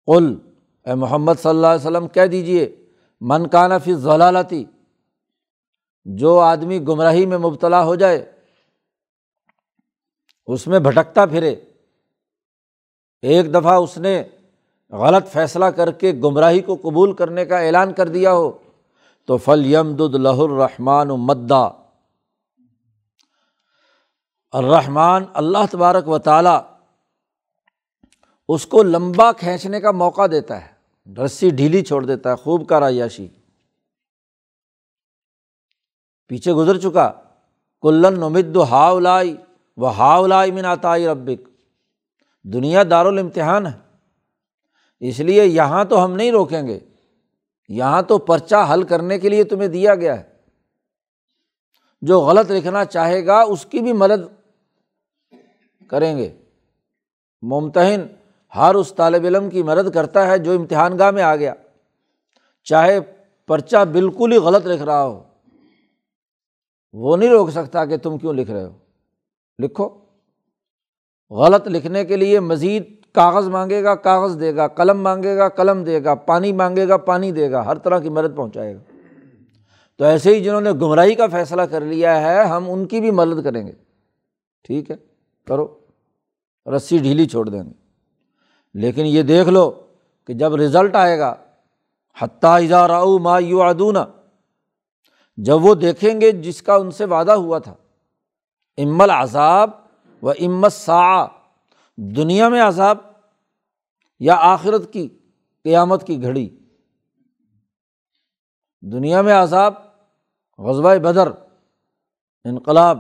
قل، 0.07 0.37
اے 0.85 0.95
محمد 0.95 1.33
صلی 1.43 1.51
اللہ 1.51 1.67
علیہ 1.67 1.87
وسلم، 1.87 2.09
کہہ 2.09 2.27
دیجیے 2.27 2.88
من 3.21 3.49
کانا 3.49 3.79
فی 3.79 3.95
ضلالتی 3.95 4.65
جو 6.05 6.39
آدمی 6.41 6.81
گمراہی 6.81 7.27
میں 7.27 7.39
مبتلا 7.39 7.85
ہو 7.85 7.95
جائے، 7.95 8.33
اس 10.47 10.67
میں 10.67 10.79
بھٹکتا 10.79 11.27
پھرے۔ 11.27 11.55
ایک 13.23 13.55
دفعہ 13.55 13.75
اس 13.75 13.99
نے 13.99 14.25
غلط 14.91 15.29
فیصلہ 15.29 15.65
کر 15.65 15.93
کے 15.93 16.13
گمراہی 16.13 16.61
کو 16.61 16.77
قبول 16.77 17.13
کرنے 17.13 17.45
کا 17.45 17.59
اعلان 17.59 17.93
کر 17.93 18.09
دیا 18.09 18.33
ہو، 18.33 18.59
تو 19.25 19.37
فل 19.37 19.67
یم 19.67 19.95
دد 19.97 20.15
لہ 20.15 20.39
الرحمٰن 20.39 21.09
مدا۔ 21.09 21.69
الرحمٰن 24.53 25.25
اللہ 25.35 25.67
تبارک 25.71 26.09
و 26.09 26.19
تعالیٰ 26.19 26.61
اس 28.49 28.67
کو 28.67 28.83
لمبا 28.83 29.33
کھینچنے 29.33 29.81
کا 29.81 29.91
موقع 29.91 30.27
دیتا 30.27 30.65
ہے۔ 30.65 30.78
رسی 31.17 31.51
ڈھیلی 31.51 31.85
چھوڑ 31.85 32.05
دیتا 32.07 32.31
ہے، 32.31 32.37
خوب 32.37 32.69
کا 32.69 32.81
رایاشی 32.81 33.29
پیچھے 36.27 36.53
گزر 36.53 36.79
چکا۔ 36.79 37.13
کلن 37.83 38.15
نمد 38.15 38.57
ہاؤ 38.57 38.99
لائی 38.99 39.37
و 39.77 39.87
ہاؤ 39.87 40.27
لائی 40.27 40.51
من 40.51 40.65
آتائی 40.65 41.07
ربک۔ 41.07 41.49
دنیا 42.45 42.83
دار 42.91 43.07
الامتحان 43.07 43.67
ہے۔ 43.67 43.79
اس 45.01 45.21
لیے 45.21 45.45
یہاں 45.45 45.85
تو 45.85 46.05
ہم 46.05 46.13
نہیں 46.13 46.33
روکیں 46.33 46.67
گے۔ 46.67 46.81
یہاں 47.69 48.03
تو 48.03 48.19
پرچہ 48.19 48.71
حل 48.73 48.83
کرنے 48.83 49.19
کے 49.19 49.29
لیے 49.29 49.45
تمہیں 49.45 49.69
دیا 49.69 49.95
گیا 49.95 50.21
ہے۔ 50.21 50.37
جو 52.03 52.21
غلط 52.21 52.51
لکھنا 52.51 52.85
چاہے 52.85 53.27
گا، 53.27 53.41
اس 53.41 53.67
کی 53.67 53.79
بھی 53.79 53.93
مدد 53.93 54.51
کریں 55.89 56.19
گے۔ 56.19 56.39
ممتحن 57.43 58.18
ہر 58.57 58.75
اس 58.75 58.95
طالب 58.95 59.25
علم 59.25 59.51
کی 59.51 59.63
مدد 59.63 59.91
کرتا 59.91 60.27
ہے 60.27 60.39
جو 60.39 60.53
امتحان 60.53 60.99
گاہ 60.99 61.11
میں 61.11 61.23
آ 61.23 61.37
گیا۔ 61.37 61.55
چاہے 62.65 63.01
پرچہ 63.47 63.85
بالکل 63.85 64.33
ہی 64.33 64.37
غلط 64.37 64.67
لکھ 64.67 64.83
رہا 64.83 65.05
ہو۔ 65.05 65.23
وہ 66.93 67.17
نہیں 67.17 67.31
روک 67.31 67.51
سکتا 67.51 67.85
کہ 67.85 67.97
تم 67.97 68.19
کیوں 68.19 68.33
لکھ 68.33 68.51
رہے 68.51 68.65
ہو۔ 68.65 68.79
لکھو۔ 69.59 69.89
غلط 71.31 71.69
لکھنے 71.69 72.05
کے 72.05 72.17
لیے 72.17 72.41
مزید 72.41 72.95
کاغذ 73.13 73.49
مانگے 73.49 73.83
گا، 73.83 73.95
کاغذ 73.95 74.41
دے 74.41 74.57
گا، 74.57 74.69
قلم 74.69 75.03
مانگے 75.03 75.37
گا، 75.37 75.49
قلم 75.49 75.85
دے 75.85 76.05
گا، 76.05 76.15
پانی 76.15 76.53
مانگے 76.53 76.89
گا، 76.89 76.97
پانی 76.97 77.33
دے 77.33 77.51
گا، 77.51 77.67
ہر 77.67 77.79
طرح 77.79 77.99
کی 77.99 78.09
مدد 78.09 78.37
پہنچائے 78.37 78.75
گا۔ 78.75 78.81
تو 79.97 80.05
ایسے 80.05 80.35
ہی 80.35 80.45
جنہوں 80.45 80.61
نے 80.61 80.73
گمراہی 80.73 81.15
کا 81.15 81.27
فیصلہ 81.27 81.63
کر 81.63 81.81
لیا 81.81 82.21
ہے، 82.21 82.45
ہم 82.45 82.71
ان 82.71 82.87
کی 82.87 83.01
بھی 83.01 83.11
مدد 83.11 83.45
کریں 83.45 83.67
گے۔ 83.67 83.73
ٹھیک 84.63 84.91
ہے، 84.91 84.97
کرو۔ 85.45 85.79
رسی 86.77 86.99
ڈھیلی 86.99 87.27
چھوڑ 87.27 87.49
دیں 87.49 87.63
گے۔ 87.63 87.78
لیکن 88.75 89.07
یہ 89.07 89.23
دیکھ 89.23 89.49
لو 89.49 89.87
کہ 90.27 90.35
جب 90.35 90.55
رزلٹ 90.55 90.97
آئے 90.97 91.19
گا، 91.19 91.35
حتیٰ 92.21 92.63
اظہار 92.63 92.91
ما 93.21 93.39
یو 93.39 93.63
ادونا 93.63 94.07
جب 95.37 95.65
وہ 95.65 95.75
دیکھیں 95.75 96.21
گے 96.21 96.33
جس 96.33 96.63
کا 96.63 96.75
ان 96.75 96.91
سے 96.91 97.05
وعدہ 97.05 97.33
ہوا 97.33 97.59
تھا 97.59 97.75
امل 98.79 99.11
عذاب 99.11 99.71
و 100.23 100.31
امت 100.31 100.73
سا 100.73 101.27
دنیا 101.97 102.49
میں 102.49 102.63
عذاب 102.63 102.99
یا 104.21 104.35
آخرت 104.35 104.93
کی، 104.93 105.09
قیامت 105.63 106.07
کی 106.07 106.23
گھڑی۔ 106.23 106.49
دنیا 108.81 109.23
میں 109.23 109.35
عذاب 109.35 109.75
غزبۂ 110.59 110.97
بدر، 110.97 111.29
انقلاب، 112.45 112.99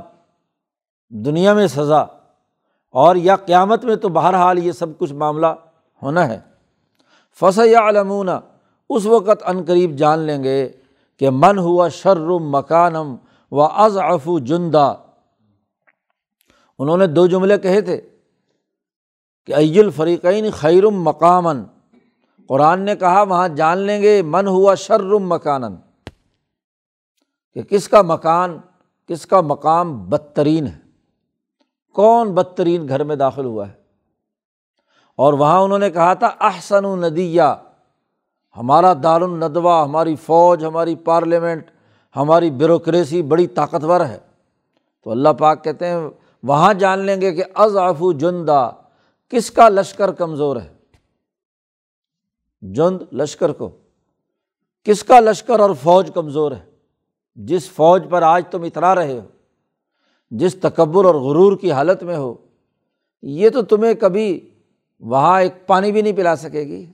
دنیا 1.09 1.52
میں 1.52 1.66
سزا۔ 1.66 2.17
اور 2.90 3.16
یا 3.16 3.37
قیامت 3.37 3.85
میں 3.85 3.96
تو 3.96 4.09
بہرحال 4.09 4.59
یہ 4.59 4.72
سب 4.72 4.98
کچھ 4.98 5.12
معاملہ 5.12 5.46
ہونا 6.03 6.29
ہے۔ 6.29 6.40
فص 7.40 7.59
یا 7.59 7.88
علمون 7.88 8.29
اس 8.90 9.07
وقت 9.07 9.42
عن 9.44 9.64
قریب 9.64 9.96
جان 9.96 10.18
لیں 10.18 10.44
گے 10.44 10.72
کہ 11.18 11.31
من 11.31 11.59
ہوا 11.59 11.88
شرم 11.88 12.51
مکانم 12.51 13.16
و 13.51 13.62
از 13.62 13.98
افو 13.98 14.38
جندہ 14.38 14.94
انہوں 16.79 16.96
نے 16.96 17.07
دو 17.07 17.27
جملے 17.27 17.59
کہے 17.59 17.81
تھے 17.81 18.01
کہ 19.46 19.55
عی 19.55 19.81
الفریقین 19.81 20.51
خیرم 20.51 21.03
مقامن 21.03 21.64
قرآن 22.46 22.81
نے 22.81 22.96
کہا 22.96 23.22
وہاں 23.22 23.48
جان 23.48 23.79
لیں 23.79 24.03
گے 24.03 24.22
من 24.22 24.46
ہوا 24.46 24.74
شرم 24.74 25.29
مکانن 25.29 25.77
کہ 27.55 27.62
کس 27.62 27.88
کا 27.88 28.03
مکان، 28.03 28.59
کس 29.07 29.27
کا 29.27 29.40
مقام 29.40 30.05
بدترین 30.09 30.66
ہے۔ 30.66 30.88
کون 31.98 32.34
بدترین 32.34 32.88
گھر 32.88 33.04
میں 33.04 33.16
داخل 33.16 33.44
ہوا 33.44 33.68
ہے؟ 33.68 33.72
اور 35.16 35.32
وہاں 35.32 35.61
انہوں 35.61 35.78
نے 35.78 35.90
کہا 35.90 36.14
تھا، 36.14 36.30
احسن 36.40 36.84
الندیہ، 36.84 37.42
ہمارا 38.56 38.92
دار 39.02 39.20
الندوا 39.20 39.84
ہماری 39.84 40.16
فوج، 40.16 40.64
ہماری 40.64 40.96
پارلیمنٹ، 40.96 41.70
ہماری 42.16 42.50
بیوروکریسی 42.50 43.22
بڑی 43.22 43.46
طاقتور 43.46 44.00
ہے۔ 44.00 44.18
تو 45.04 45.11
اللہ 45.11 45.28
پاک 45.28 45.64
کہتے 45.64 45.87
ہیں، 45.87 46.08
وہاں 46.42 46.74
جان 46.74 46.98
لیں 46.98 47.20
گے 47.20 47.32
کہ 47.32 47.44
از 47.54 47.76
آفو 47.76 48.12
جندہ 48.12 48.70
کس 49.28 49.50
کا 49.50 49.68
لشکر 49.68 50.12
کمزور 50.12 50.56
ہے؟ 50.56 50.74
جند 52.62 53.02
لشکر 53.12 53.52
کو۔ 53.52 53.70
کس 54.84 55.04
کا 55.04 55.20
لشکر 55.20 55.61
اور 55.61 55.70
فوج 55.82 56.11
کمزور 56.14 56.52
ہے؟ 56.52 56.70
جس 57.34 57.70
فوج 57.70 58.06
پر 58.11 58.22
آج 58.22 58.44
تم 58.50 58.62
اترا 58.62 58.94
رہے 58.94 59.20
ہو۔ 59.20 59.38
جس 60.31 60.57
تکبر 60.61 61.05
اور 61.05 61.14
غرور 61.14 61.59
کی 61.59 61.73
حالت 61.73 62.03
میں 62.03 62.17
ہو، 62.17 62.35
یہ 63.23 63.51
تو 63.51 63.62
تمہیں 63.62 63.95
کبھی 63.95 64.51
وہاں 65.01 65.43
ایک 65.43 65.67
پانی 65.67 65.93
بھی 65.93 66.03
نہیں 66.03 66.12
پلا 66.12 66.37
سکے 66.37 66.61
گی۔ 66.61 66.87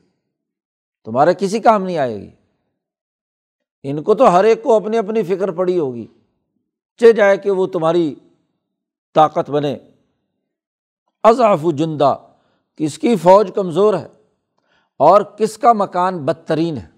تمہارے 1.04 1.34
کسی 1.38 1.58
کام 1.58 1.82
نہیں 1.82 1.98
آئے 1.98 2.20
گی۔ 2.20 2.30
ان 3.82 4.02
کو 4.02 4.14
تو 4.14 4.32
ہر 4.32 4.44
ایک 4.44 4.62
کو 4.62 4.76
اپنی 4.76 4.98
اپنی 4.98 5.22
فکر 5.22 5.50
پڑی 5.50 5.78
ہوگی۔ 5.78 6.06
چے 6.96 7.12
جائے 7.12 7.36
کہ 7.36 7.50
وہ 7.50 7.66
تمہاری 7.66 8.14
طاقت 9.14 9.50
بنے۔ 9.50 9.76
اضاف 11.22 11.60
جندہ، 11.74 12.16
کس 12.76 12.98
کی 12.98 13.16
فوج 13.16 13.50
کمزور 13.54 13.94
ہے 13.94 14.06
اور 14.96 15.22
کس 15.22 15.58
کا 15.58 15.72
مکان 15.72 16.18
بدترین 16.18 16.78
ہے۔ 16.78 16.88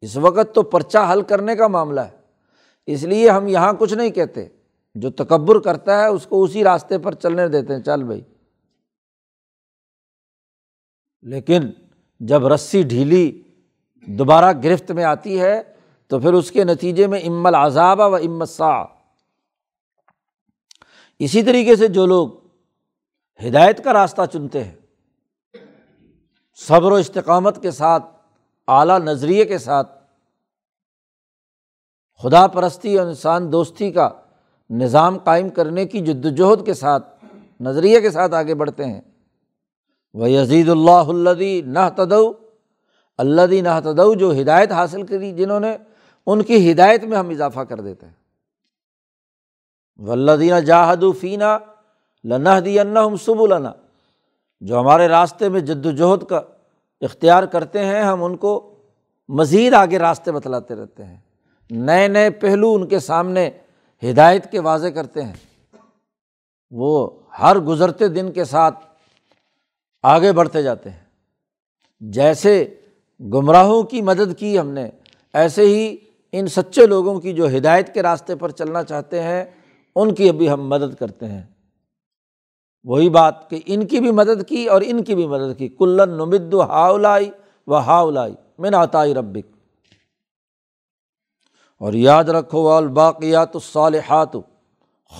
اس 0.00 0.16
وقت 0.16 0.54
تو 0.54 0.62
پرچہ 0.62 1.08
حل 1.12 1.22
کرنے 1.22 1.56
کا 1.56 1.68
معاملہ 1.68 2.00
ہے، 2.00 2.16
اس 2.86 3.02
لیے 3.02 3.30
ہم 3.30 3.46
یہاں 3.46 3.72
کچھ 3.78 3.94
نہیں 3.94 4.10
کہتے۔ 4.10 4.48
جو 4.94 5.10
تکبر 5.10 5.60
کرتا 5.60 6.00
ہے، 6.00 6.06
اس 6.06 6.26
کو 6.26 6.42
اسی 6.42 6.64
راستے 6.64 6.98
پر 6.98 7.14
چلنے 7.14 7.48
دیتے 7.48 7.74
ہیں۔ 7.74 7.82
چل 7.82 8.02
بھائی۔ 8.02 8.20
لیکن 11.22 11.60
جب 12.20 12.46
رسی 12.46 12.82
ڈھیلی 12.82 13.42
دوبارہ 14.06 14.52
گرفت 14.64 14.90
میں 14.90 15.04
آتی 15.04 15.40
ہے، 15.40 15.62
تو 16.06 16.20
پھر 16.20 16.32
اس 16.32 16.50
کے 16.50 16.64
نتیجے 16.64 17.06
میں 17.06 17.20
امل 17.20 17.54
عذاب 17.54 18.00
و 18.00 18.14
امت 18.14 18.48
سا 18.48 18.82
اسی 21.18 21.42
طریقے 21.42 21.76
سے 21.76 21.88
جو 21.88 22.06
لوگ 22.06 22.28
ہدایت 23.48 23.84
کا 23.84 23.92
راستہ 23.92 24.22
چنتے 24.32 24.64
ہیں، 24.64 24.74
صبر 26.54 26.92
و 26.92 26.94
استقامت 26.94 27.62
کے 27.62 27.70
ساتھ، 27.70 28.04
اعلیٰ 28.68 28.98
نظریے 28.98 29.44
کے 29.44 29.58
ساتھ، 29.58 30.04
خدا 32.22 32.46
پرستی 32.46 32.98
اور 32.98 33.06
انسان 33.06 33.52
دوستی 33.52 33.92
کا 33.92 34.10
نظام 34.70 35.18
قائم 35.18 35.48
کرنے 35.48 35.86
کی 35.86 36.00
جد 36.00 36.24
وجہد 36.24 36.66
کے 36.66 36.74
ساتھ، 36.74 37.24
نظریے 37.60 38.00
کے 38.00 38.10
ساتھ 38.10 38.34
آگے 38.34 38.54
بڑھتے 38.54 38.84
ہیں۔ 38.84 39.00
وہ 40.14 40.30
یزید 40.30 40.68
اللہ 40.68 40.90
الدی 40.90 41.62
نہ 41.62 41.78
تدو 41.96 42.32
اللہ 43.18 43.62
نہ 43.62 43.80
تدو 43.80 44.14
جو 44.14 44.40
ہدایت 44.40 44.72
حاصل 44.72 45.02
کری، 45.02 45.32
جنہوں 45.32 45.60
نے 45.60 45.76
ان 46.26 46.42
کی 46.42 46.72
ہدایت 46.72 47.04
میں 47.04 47.18
ہم 47.18 47.28
اضافہ 47.28 47.60
کر 47.60 47.80
دیتے 47.80 48.06
ہیں۔ 48.06 48.12
ولدینہ 49.98 50.54
جاہد 50.54 51.04
فینہ 51.20 51.58
لنح 52.24 52.58
دی 52.64 52.80
ہم 52.80 53.16
سب 53.16 53.42
النا 53.42 53.72
جو 54.60 54.80
ہمارے 54.80 55.08
راستے 55.08 55.48
میں 55.48 55.60
جد 55.60 55.86
وجہد 55.86 56.24
کا 56.24 56.40
اختیار 57.00 57.42
کرتے 57.42 57.84
ہیں، 57.84 58.02
ہم 58.02 58.24
ان 58.24 58.36
کو 58.36 58.74
مزید 59.28 59.74
آگے 59.74 59.98
راستے 59.98 60.32
بتلاتے 60.32 60.74
رہتے 60.74 61.04
ہیں۔ 61.04 61.16
نئے 61.70 62.08
نئے 62.08 62.30
پہلو 62.30 62.74
ان 62.74 62.86
کے 62.86 62.98
سامنے 62.98 63.50
ہدایت 64.02 64.50
کے 64.50 64.60
واضح 64.60 64.86
کرتے 64.86 65.22
ہیں۔ 65.22 65.32
وہ 66.70 67.10
ہر 67.38 67.58
گزرتے 67.58 68.08
دن 68.08 68.32
کے 68.32 68.44
ساتھ 68.44 68.78
آگے 70.02 70.32
بڑھتے 70.32 70.62
جاتے 70.62 70.90
ہیں۔ 70.90 71.04
جیسے 72.00 72.74
گمراہوں 73.20 73.82
کی 73.82 74.02
مدد 74.02 74.38
کی 74.38 74.58
ہم 74.58 74.68
نے، 74.68 74.90
ایسے 75.32 75.62
ہی 75.62 75.96
ان 76.32 76.46
سچے 76.46 76.86
لوگوں 76.86 77.20
کی 77.20 77.32
جو 77.32 77.56
ہدایت 77.56 77.94
کے 77.94 78.02
راستے 78.02 78.36
پر 78.36 78.50
چلنا 78.50 78.82
چاہتے 78.82 79.22
ہیں، 79.22 79.44
ان 79.96 80.14
کی 80.14 80.28
ابھی 80.28 80.50
ہم 80.50 80.68
مدد 80.68 80.94
کرتے 80.94 81.26
ہیں۔ 81.26 81.42
وہی 82.84 83.10
بات 83.10 83.50
کہ 83.50 83.60
ان 83.66 83.86
کی 83.86 84.00
بھی 84.00 84.10
مدد 84.10 84.48
کی 84.48 84.66
اور 84.66 84.82
ان 84.84 85.04
کی 85.04 85.14
بھی 85.14 85.26
مدد 85.26 85.58
کی۔ 85.58 85.68
کلن 85.68 86.10
نمد 86.10 86.54
ہاؤلائی 86.54 87.30
و 87.66 87.74
ہاؤلائی 87.74 88.34
میں 88.58 88.70
عطائی 88.70 89.14
ربک۔ 89.14 89.57
اور 91.78 91.92
یاد 91.92 92.24
رکھو 92.24 92.70
الباقیات 92.70 93.50
الصالحات 93.54 94.32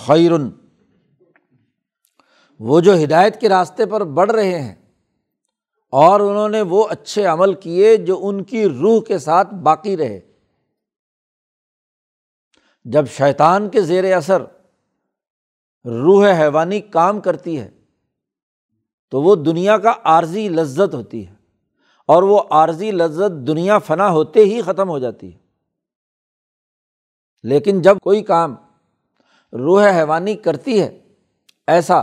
خیرن۔ 0.06 0.50
وہ 2.58 2.80
جو 2.80 3.02
ہدایت 3.04 3.40
کے 3.40 3.48
راستے 3.48 3.86
پر 3.86 4.04
بڑھ 4.04 4.32
رہے 4.32 4.62
ہیں 4.62 4.74
اور 5.92 6.20
انہوں 6.20 6.48
نے 6.48 6.62
وہ 6.62 6.88
اچھے 6.88 7.24
عمل 7.24 7.54
کیے 7.54 7.96
جو 7.96 8.18
ان 8.22 8.44
کی 8.44 8.68
روح 8.68 9.02
کے 9.02 9.18
ساتھ 9.18 9.54
باقی 9.54 9.96
رہے۔ 9.96 10.20
جب 12.84 13.06
شیطان 13.06 13.68
کے 13.68 13.80
زیر 13.80 14.16
اثر 14.16 14.42
روح 15.84 16.26
حیوانی 16.26 16.80
کام 16.80 17.20
کرتی 17.20 17.60
ہے 17.60 17.70
تو 19.10 19.22
وہ 19.22 19.36
دنیا 19.36 19.78
کا 19.78 19.92
عارضی 20.04 20.48
لذت 20.48 20.94
ہوتی 20.94 21.28
ہے 21.28 21.34
اور 22.06 22.22
وہ 22.22 22.42
عارضی 22.50 22.90
لذت 22.90 23.46
دنیا 23.46 23.78
فنا 23.78 24.10
ہوتے 24.10 24.40
ہی 24.40 24.62
ختم 24.62 24.88
ہو 24.88 24.98
جاتی 24.98 25.34
ہے۔ 25.34 25.47
لیکن 27.42 27.82
جب 27.82 27.98
کوئی 28.02 28.22
کام 28.22 28.54
روح 29.52 29.90
حیوانی 29.90 30.34
کرتی 30.34 30.80
ہے، 30.82 31.00
ایسا 31.66 32.02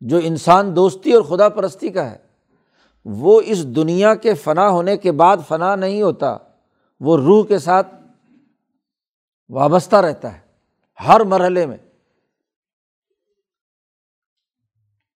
جو 0.00 0.16
انسان 0.22 0.76
دوستی 0.76 1.12
اور 1.12 1.22
خدا 1.22 1.48
پرستی 1.48 1.88
کا 1.88 2.10
ہے، 2.10 2.18
وہ 3.04 3.40
اس 3.44 3.66
دنیا 3.66 4.14
کے 4.14 4.34
فنا 4.34 4.68
ہونے 4.68 4.96
کے 4.96 5.12
بعد 5.12 5.36
فنا 5.48 5.76
نہیں 5.76 6.02
ہوتا، 6.02 6.36
وہ 7.00 7.16
روح 7.16 7.46
کے 7.46 7.58
ساتھ 7.58 7.94
وابستہ 9.48 9.96
رہتا 9.96 10.36
ہے، 10.36 10.40
ہر 11.08 11.20
مرحلے 11.20 11.66
میں۔ 11.66 11.76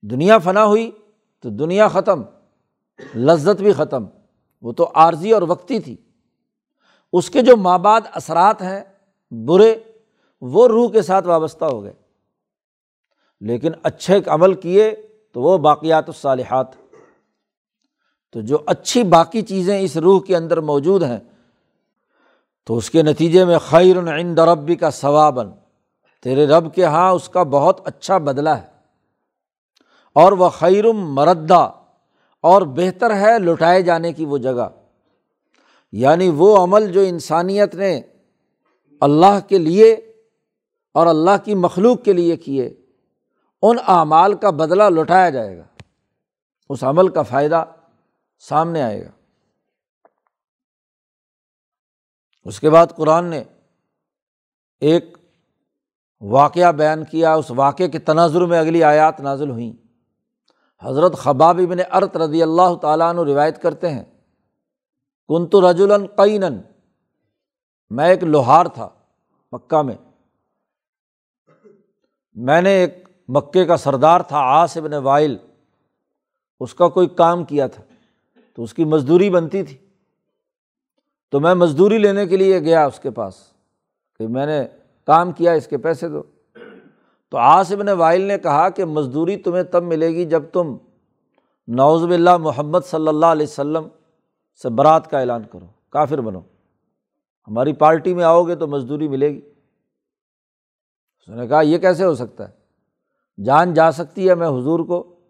دنیا 0.03 0.39
فنا 0.39 0.65
ہوئی 0.65 0.91
تو 1.41 1.51
دنیا 1.51 1.89
ختم، 1.89 2.23
لذت 3.15 3.61
بھی 3.61 3.73
ختم، 3.73 4.05
وہ 4.63 4.73
تو 4.73 4.91
عارضی 4.95 5.33
اور 5.33 5.43
وقتی 5.43 5.81
تھی۔ 5.81 5.97
اس 7.13 7.31
کے 7.31 7.43
جو 7.43 7.57
مابعد 7.57 8.01
اثرات 8.15 8.63
ہیں، 8.63 8.85
برے، 9.31 9.75
وہ 10.41 10.69
روح 10.69 10.91
کے 10.91 11.03
ساتھ 11.03 11.27
وابستہ 11.27 11.65
ہو 11.65 11.83
گئے۔ 11.83 11.93
لیکن 13.41 13.71
اچھے 13.83 14.21
عمل 14.27 14.55
کیے 14.55 14.91
تو 15.33 15.41
وہ 15.41 15.59
باقیات 15.59 16.05
الصالحات۔ 16.07 16.67
تو 18.33 18.41
جو 18.41 18.59
اچھی 18.67 19.03
باقی 19.03 19.43
چیزیں 19.43 19.81
اس 19.81 19.97
روح 19.97 20.21
کے 20.21 20.37
اندر 20.37 20.61
موجود 20.61 21.03
ہیں، 21.03 21.21
تو 22.67 22.77
اس 22.77 22.91
کے 22.91 23.03
نتیجے 23.03 23.45
میں 23.45 23.59
خیر 23.59 23.99
عند 23.99 24.39
ربی 24.39 24.75
کا 24.75 24.91
ثوابن 24.91 25.51
تیرے 26.23 26.47
رب 26.47 26.75
کے 26.75 26.83
یہاں 26.83 27.13
اس 27.13 27.29
کا 27.29 27.43
بہت 27.43 27.81
اچھا 27.85 28.19
بدلا 28.19 28.63
ہے۔ 28.63 28.67
اور 30.13 30.33
وہ 30.33 30.49
خیرم 30.49 31.15
مردہ 31.15 31.71
اور 32.41 32.63
بہتر 32.63 33.15
ہے 33.15 33.39
لٹائے 33.39 33.83
جانے 33.83 34.13
کی 34.13 34.25
وہ 34.25 34.39
جگہ۔ 34.39 34.82
یعنی 35.93 36.29
وہ 36.29 36.63
عمل 36.63 36.93
جو 36.93 37.01
انسانیت 37.01 37.75
نے 37.75 38.03
اللہ 39.01 39.49
کے 39.49 39.59
لیے 39.59 39.93
اور 40.95 41.07
اللہ 41.07 41.31
کی 41.45 41.55
مخلوق 41.55 42.03
کے 42.05 42.13
لیے 42.13 42.37
کیے، 42.37 42.75
ان 43.63 43.77
اعمال 43.87 44.35
کا 44.35 44.51
بدلہ 44.51 44.83
لوٹایا 44.83 45.31
جائے 45.31 45.59
گا۔ 45.59 45.65
اس 46.69 46.85
عمل 46.85 47.09
کا 47.09 47.23
فائدہ 47.23 47.65
سامنے 48.39 48.83
آئے 48.83 49.05
گا۔ 49.05 49.11
اس 52.45 52.61
کے 52.61 52.71
بعد 52.71 52.87
قرآن 52.97 53.25
نے 53.25 53.45
ایک 54.81 55.19
واقعہ 56.21 56.73
بیان 56.73 57.05
کیا۔ 57.05 57.35
اس 57.35 57.51
واقعے 57.51 57.89
کے 57.89 57.99
تناظر 57.99 58.41
میں 58.41 58.59
اگلی 58.59 58.85
آیات 58.85 59.21
نازل 59.21 59.51
ہوئیں۔ 59.51 59.73
حضرت 60.81 61.15
خباب 61.15 61.59
ابن 61.59 61.79
ارت 61.93 62.17
رضی 62.17 62.43
اللہ 62.43 62.75
تعالیٰ 62.83 63.09
عنہ 63.09 63.21
روایت 63.21 63.63
کرتے 63.63 63.91
ہیں۔ 63.91 64.12
کنت 65.29 65.57
رجولن 65.57 66.07
قینن۔ 66.07 66.61
میں 67.91 68.09
ایک 68.09 68.25
لوہار 68.25 68.67
تھا 68.67 68.89
مکہ 69.53 69.83
میں۔ 69.83 69.95
میں 72.35 72.63
نے 72.63 72.71
ایک 72.71 73.09
مکے 73.29 73.65
کا 73.65 73.77
سردار 73.77 74.21
تھا 74.21 74.39
آس 74.39 74.77
ابن 74.77 74.93
وائل۔ 74.93 75.37
اس 76.61 76.75
کا 76.75 76.89
کوئی 76.89 77.09
کام 77.09 77.45
کیا 77.45 77.67
تھا، 77.67 77.83
تو 78.55 78.63
اس 78.63 78.75
کی 78.75 78.85
مزدوری 78.85 79.31
بنتی 79.31 79.63
تھی۔ 79.63 79.77
تو 81.31 81.41
میں 81.41 81.55
مزدوری 81.55 81.99
لینے 81.99 82.27
کے 82.27 82.37
لیے 82.37 82.61
گیا 82.61 82.87
اس 82.87 83.01
کے 83.01 83.11
پاس 83.11 83.35
کہ 84.19 84.27
میں 84.27 84.47
نے 84.47 84.67
کام 85.07 85.33
کیا، 85.33 85.53
اس 85.53 85.67
کے 85.67 85.79
پیسے 85.79 86.09
دو۔ 86.09 86.23
تو 87.31 87.39
آص 87.39 87.73
ابن 87.73 87.89
وائل 87.89 88.21
نے 88.21 88.39
کہا 88.39 88.69
کہ 88.69 88.85
مزدوری 88.85 89.37
تمہیں 89.37 89.63
تب 89.63 89.83
ملے 89.83 90.09
گی 90.09 90.25
جب 90.25 90.43
تم 90.53 90.77
نوز 91.69 92.05
اللہ 92.05 92.37
محمد 92.37 92.79
صلی 92.85 93.09
اللہ 93.09 93.27
علیہ 93.27 93.47
وسلم 93.47 93.89
سے 94.55 94.69
برات 94.69 95.11
کا 95.11 95.19
اعلان 95.19 95.43
کرو، 95.53 95.67
کافر 95.91 96.21
بنو۔ 96.21 96.41
ہماری 97.49 97.73
پارٹی 97.73 98.15
میں 98.15 98.25
آؤ 98.25 98.43
گے 98.43 98.57
تو 98.57 98.67
مزدوری 98.67 99.09
ملے 99.09 99.31
گی۔ 99.31 99.41
اس 101.21 101.29
نے 101.29 101.49
کہا، 101.49 101.61
یہ 101.61 101.79
کیسے 101.79 102.05
ہو 102.05 102.15
سکتا 102.15 102.49
ہے؟ 102.49 102.63
جان 103.43 103.75
جا 103.75 103.93
سکتی 103.93 104.29
ہے، 104.29 104.35
میں 104.35 104.49
حضور 104.49 104.81
کو 104.81 105.21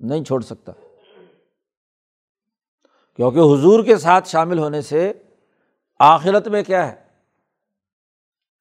نہیں 0.00 0.24
چھوڑ 0.24 0.40
سکتا۔ 0.40 0.72
کیونکہ 3.16 3.38
حضور 3.38 3.84
کے 3.84 3.96
ساتھ 3.96 4.28
شامل 4.28 4.58
ہونے 4.58 4.80
سے 4.80 5.12
آخرت 5.98 6.48
میں 6.48 6.62
کیا 6.62 6.92
ہے؟ 6.92 7.02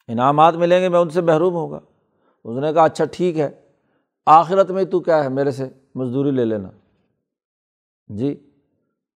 انعامات 0.07 0.55
ملیں 0.55 0.81
گے، 0.81 0.89
میں 0.89 0.99
ان 0.99 1.09
سے 1.09 1.21
محروم 1.21 1.53
ہوگا۔ 1.53 1.79
اس 2.43 2.57
نے 2.57 2.73
کہا 2.73 2.83
اچھا 2.83 3.05
ٹھیک 3.11 3.39
ہے۔ 3.39 3.61
آخرت 4.25 4.71
میں 4.71 4.85
تو 4.85 4.99
کیا 4.99 5.23
ہے؟ 5.23 5.29
میرے 5.29 5.51
سے 5.51 5.69
مزدوری 5.95 6.31
لے 6.31 6.45
لینا۔ 6.45 6.69
جی؟ 8.07 8.48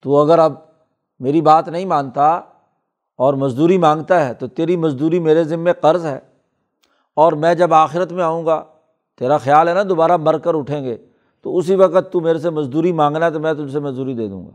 تو 0.01 0.17
اگر 0.17 0.39
اب 0.39 0.53
میری 1.19 1.41
بات 1.41 1.67
نہیں 1.67 1.85
مانتا 1.85 2.31
اور 3.19 3.33
مزدوری 3.33 3.77
مانگتا 3.77 4.27
ہے 4.27 4.33
تو 4.33 4.47
تیری 4.47 4.77
مزدوری 4.77 5.19
میرے 5.19 5.43
ذمے 5.43 5.73
قرض 5.73 6.05
ہے 6.05 6.19
اور 7.15 7.33
میں 7.33 7.55
جب 7.55 7.73
آخرت 7.73 8.11
میں 8.11 8.23
آؤں 8.23 8.45
گا، 8.45 8.63
تیرا 9.17 9.37
خیال 9.37 9.67
ہے 9.67 9.73
نا 9.73 9.83
دوبارہ 9.89 10.17
مر 10.17 10.37
کر 10.37 10.55
اٹھیں 10.55 10.83
گے، 10.83 10.97
تو 11.41 11.57
اسی 11.57 11.75
وقت 11.75 12.11
تو 12.13 12.19
میرے 12.19 12.39
سے 12.39 12.49
مزدوری 12.49 12.91
مانگنا 12.91 13.25
ہے 13.25 13.31
تو 13.31 13.39
میں 13.39 13.53
تجھ 13.53 13.71
سے 13.71 13.79
مزدوری 13.79 14.13
دے 14.13 14.27
دوں 14.27 14.45
گا۔ 14.45 14.51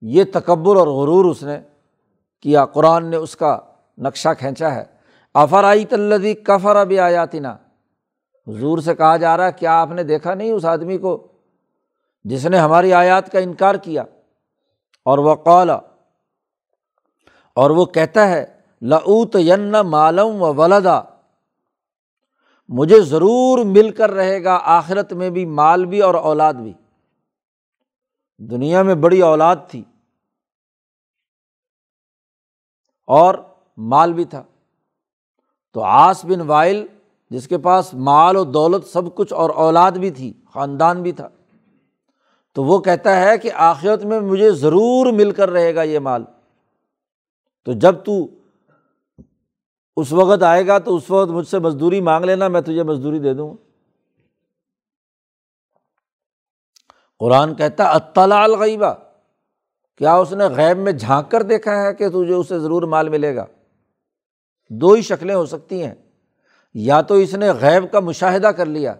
یہ 0.00 0.24
تکبر 0.32 0.76
اور 0.76 0.86
غرور 0.86 1.24
اس 1.24 1.42
نے 1.42 1.60
کیا، 2.40 2.64
قرآن 2.66 3.06
نے 3.06 3.16
اس 3.16 3.36
کا 3.36 3.58
نقشہ 3.98 4.28
کھینچا 4.38 4.74
ہے۔ 4.74 4.84
افرائی 5.34 5.84
تلدی 5.84 6.34
کفر 6.34 6.76
ابھی 6.76 6.98
آیاتنا 6.98 7.56
حضور 8.46 8.78
سے 8.78 8.94
کہا 8.94 9.16
جا 9.16 9.36
رہا 9.36 9.46
ہے، 9.46 9.52
کیا 9.52 9.80
آپ 9.80 9.90
نے 9.90 10.02
دیکھا 10.02 10.34
نہیں 10.34 10.52
اس 10.52 10.64
آدمی 10.64 10.98
کو؟ 10.98 11.28
جس 12.24 12.46
نے 12.46 12.58
ہماری 12.58 12.92
آیات 12.92 13.32
کا 13.32 13.38
انکار 13.38 13.74
کیا۔ 13.74 14.02
اور 15.04 15.18
وہ 15.18 15.34
قولا 15.34 15.78
اور 17.54 17.70
وہ 17.70 17.84
کہتا 17.84 18.28
ہے 18.28 18.60
لعوت 18.82 19.36
ین 19.36 19.74
معلوم 19.86 20.42
و 20.42 20.54
ولدا 20.54 21.02
مجھے 22.68 23.00
ضرور 23.00 23.64
مل 23.64 23.90
کر 23.90 24.10
رہے 24.10 24.44
گا 24.44 24.60
آخرت 24.62 25.12
میں 25.12 25.30
بھی، 25.30 25.46
مال 25.46 25.84
بھی 25.84 26.00
اور 26.00 26.14
اولاد 26.14 26.54
بھی۔ 26.54 26.72
دنیا 28.38 28.82
میں 28.82 28.94
بڑی 28.94 29.20
اولاد 29.20 29.56
تھی۔ 29.68 29.84
اور 33.06 33.34
مال 33.76 34.12
بھی 34.12 34.24
تھا۔ 34.24 34.44
تو 35.72 35.82
آس 35.82 36.24
بن 36.24 36.40
وائل، 36.40 36.86
جس 37.30 37.48
کے 37.48 37.58
پاس 37.58 37.94
مال 37.94 38.36
و 38.36 38.44
دولت 38.44 38.86
سب 38.86 39.14
کچھ 39.14 39.32
اور 39.32 39.50
اولاد 39.50 39.92
بھی 39.92 40.10
تھی، 40.10 40.32
خاندان 40.52 41.02
بھی 41.02 41.12
تھا۔ 41.12 41.28
تو 42.54 42.64
وہ 42.64 42.78
کہتا 42.78 43.20
ہے 43.20 43.38
کہ 43.38 43.50
آخرت 43.54 44.04
میں 44.04 44.20
مجھے 44.20 44.50
ضرور 44.50 45.12
مل 45.12 45.30
کر 45.30 45.50
رہے 45.50 45.74
گا 45.74 45.82
یہ 45.82 45.98
مال۔ 45.98 46.24
تو 47.64 47.72
جب 47.72 48.04
تو 48.04 48.26
اس 49.96 50.12
وقت 50.12 50.42
آئے 50.42 50.66
گا 50.66 50.78
تو 50.78 50.96
اس 50.96 51.10
وقت 51.10 51.30
مجھ 51.30 51.48
سے 51.48 51.58
مزدوری 51.58 52.00
مانگ 52.00 52.24
لینا، 52.24 52.48
میں 52.48 52.60
تجھے 52.60 52.82
مزدوری 52.82 53.18
دے 53.18 53.34
دوں۔ 53.34 53.54
گا 53.54 53.74
قرآن 57.18 57.54
کہتا 57.54 57.84
اطلاع 57.84 58.42
الغیبہ۔ 58.42 58.94
کیا 59.96 60.14
اس 60.14 60.32
نے 60.32 60.44
غیب 60.44 60.78
میں 60.78 60.92
جھانک 60.92 61.30
کر 61.30 61.42
دیکھا 61.42 61.82
ہے 61.82 61.94
کہ 61.94 62.08
تجھے 62.08 62.34
اسے 62.34 62.58
ضرور 62.58 62.82
مال 62.82 63.08
ملے 63.08 63.36
گا؟ 63.36 63.46
دو 64.70 64.92
ہی 64.92 65.02
شکلیں 65.02 65.34
ہو 65.34 65.46
سکتی 65.46 65.82
ہیں۔ 65.82 65.94
یا 66.74 67.00
تو 67.00 67.14
اس 67.14 67.34
نے 67.34 67.50
غیب 67.50 67.92
کا 67.92 68.00
مشاہدہ 68.00 68.46
کر 68.46 68.66
لیا 68.66 68.94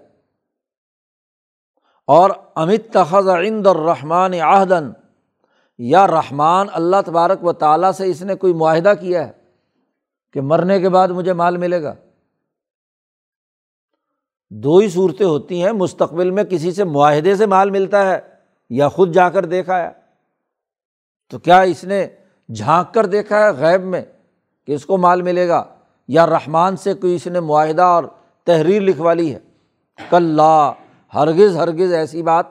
اور 2.07 2.31
امت 2.55 2.93
تخذ 2.93 3.29
عند 3.29 3.67
الرحمٰن 3.67 4.41
آہدن 4.41 4.91
یا 5.79 6.07
رحمان، 6.07 6.67
اللہ 6.73 6.97
تبارک 7.07 7.45
و 7.45 7.53
تعالیٰ 7.53 7.93
سے 7.93 8.11
اس 8.11 8.23
نے 8.23 8.35
کوئی 8.35 8.53
معاہدہ 8.53 8.93
کیا 9.01 9.27
ہے 9.27 9.33
کہ 10.33 10.41
مرنے 10.41 10.81
کے 10.81 10.89
بعد 10.89 11.09
مجھے 11.09 11.33
مال 11.33 11.57
ملے 11.57 11.83
گا؟ 11.83 11.95
دو 14.51 14.79
ہی 14.79 14.89
صورتیں 14.89 15.27
ہوتی 15.27 15.65
ہیں، 15.65 15.73
مستقبل 15.73 16.31
میں 16.31 16.45
کسی 16.45 16.73
سے 16.73 16.85
معاہدے 16.85 17.37
سے 17.37 17.47
مال 17.47 17.71
ملتا 17.71 18.07
ہے 18.07 18.21
یا 18.71 18.89
خود 18.89 19.13
جا 19.13 19.29
کر 19.29 19.45
دیکھا 19.45 19.79
ہے۔ 19.79 19.91
تو 21.31 21.39
کیا 21.39 21.61
اس 21.61 21.85
نے 21.85 22.07
جھانک 22.55 22.95
کر 22.95 23.07
دیکھا 23.07 23.39
ہے 23.39 23.51
غیب 23.51 23.83
میں 23.83 24.03
کہ 24.67 24.73
اس 24.73 24.87
کو 24.87 24.99
مال 24.99 25.23
ملے 25.23 25.49
گا؟ 25.49 25.65
یا 26.09 26.27
رحمان 26.27 26.77
سے 26.77 26.95
کوئی 26.95 27.15
اس 27.15 27.27
نے 27.27 27.41
معاہدہ 27.41 27.83
اور 27.83 28.05
تحریر 28.45 28.83
لکھوا 28.83 29.15
لی 29.15 29.35
ہے؟ 29.35 29.39
کل 30.11 30.41
ہرگز 31.15 31.57
ہرگز 31.57 31.93
ایسی 31.93 32.23
بات 32.23 32.47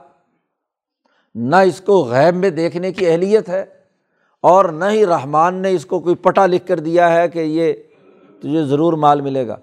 نہ 1.36 1.56
اس 1.56 1.82
کو 1.82 2.04
غیب 2.04 2.36
میں 2.36 2.50
دیکھنے 2.50 2.92
کی 2.92 3.08
اہلیت 3.08 3.50
ہے 3.50 3.66
اور 4.42 4.66
نہ 4.66 4.86
ہی 4.86 5.06
رحمان 5.06 5.56
نے 5.56 5.72
اس 5.72 5.86
کو 5.86 6.00
کوئی 6.00 6.16
پٹا 6.16 6.46
لکھ 6.46 6.68
کر 6.68 6.80
دیا 6.80 7.12
ہے 7.12 7.30
کہ 7.30 7.40
یہ 7.40 7.74
تجھے 8.40 8.64
ضرور 8.64 8.94
مال 8.94 9.22
ملے 9.22 9.48
گا۔ 9.48 9.58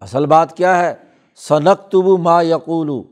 اصل 0.00 0.26
بات 0.26 0.56
کیا 0.56 0.82
ہے؟ 0.82 0.94
صنق 1.36 1.88
تبو 1.88 2.16
ما 2.16 2.42
یقولو۔ 2.42 3.02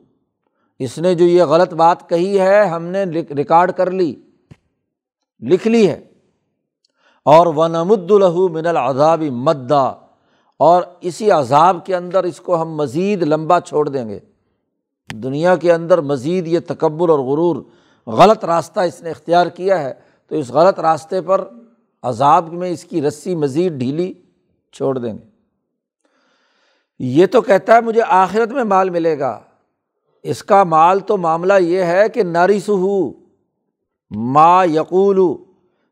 اس 0.79 0.98
نے 0.98 1.14
جو 1.14 1.24
یہ 1.24 1.42
غلط 1.42 1.74
بات 1.74 2.09
کہی 2.09 2.40
ہے، 2.40 2.66
ہم 2.66 2.85
نے 2.85 3.05
ریکارڈ 3.05 3.72
کر 3.72 3.90
لی، 3.90 4.14
لکھ 5.40 5.68
لی 5.68 5.88
ہے۔ 5.88 6.01
اور 7.24 7.46
ونمد 7.46 8.11
الہو 8.11 8.48
من 8.48 8.66
العذابی 8.66 9.31
مدا۔ 9.31 9.85
اور 10.57 10.83
اسی 11.01 11.31
عذاب 11.31 11.87
کے 11.87 11.96
اندر 11.96 12.24
اس 12.24 12.40
کو 12.40 12.62
ہم 12.62 12.74
مزید 12.74 13.22
لمبا 13.22 13.61
چھوڑ 13.61 13.88
دیں 13.88 14.09
گے۔ 14.09 14.20
دنیا 15.12 15.57
کے 15.57 15.73
اندر 15.73 16.01
مزید 16.01 16.47
یہ 16.47 16.59
تکبر 16.66 17.09
اور 17.09 17.18
غرور 17.18 17.57
غلط 18.07 18.44
راستہ 18.44 18.81
اس 18.81 19.03
نے 19.03 19.11
اختیار 19.11 19.47
کیا 19.47 19.83
ہے، 19.83 19.94
تو 20.27 20.35
اس 20.35 20.51
غلط 20.51 20.81
راستے 20.81 21.21
پر 21.21 21.49
عذاب 22.03 22.53
میں 22.53 22.71
اس 22.71 22.85
کی 22.85 23.03
رسی 23.03 23.35
مزید 23.35 23.73
ڈھیلی 23.73 24.14
چھوڑ 24.73 24.99
دیں 24.99 25.14
گے۔ 25.14 25.25
یہ 26.99 27.27
تو 27.27 27.41
کہتا 27.41 27.74
ہے 27.74 27.80
مجھے 27.80 28.03
آخرت 28.07 28.53
میں 28.53 28.64
مال 28.64 28.91
ملے 28.91 29.18
گا۔ 29.18 29.41
اس 30.22 30.43
کا 30.43 30.64
مال 30.64 30.99
تو 30.99 31.16
معاملہ 31.16 31.53
یہ 31.61 31.82
ہے 31.82 32.09
کہ 32.09 32.22
ناری 32.22 32.61
سہو 32.61 33.12
ما 34.11 34.64
یقول 34.64 35.37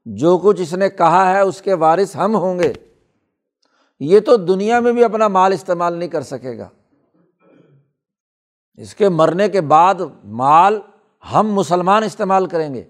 جو 0.06 0.38
کچھ 0.38 0.60
اس 0.60 0.72
نے 0.72 0.90
کہا 0.90 1.32
ہے 1.32 1.40
اس 1.40 1.62
کے 1.62 1.74
وارث 1.74 2.16
ہم 2.16 2.36
ہوں 2.36 2.58
گے۔ 2.58 2.72
یہ 4.00 4.20
تو 4.20 4.36
دنیا 4.36 4.80
میں 4.80 4.92
بھی 4.92 5.04
اپنا 5.04 5.28
مال 5.28 5.52
استعمال 5.52 5.94
نہیں 5.94 6.08
کر 6.08 6.22
سکے 6.22 6.58
گا۔ 6.58 6.68
اس 8.76 8.94
کے 8.94 9.08
مرنے 9.08 9.48
کے 9.48 9.60
بعد 9.60 9.94
مال 10.24 10.80
ہم 11.32 11.52
مسلمان 11.52 12.02
استعمال 12.02 12.46
کریں 12.46 12.74
گے۔ 12.74 12.84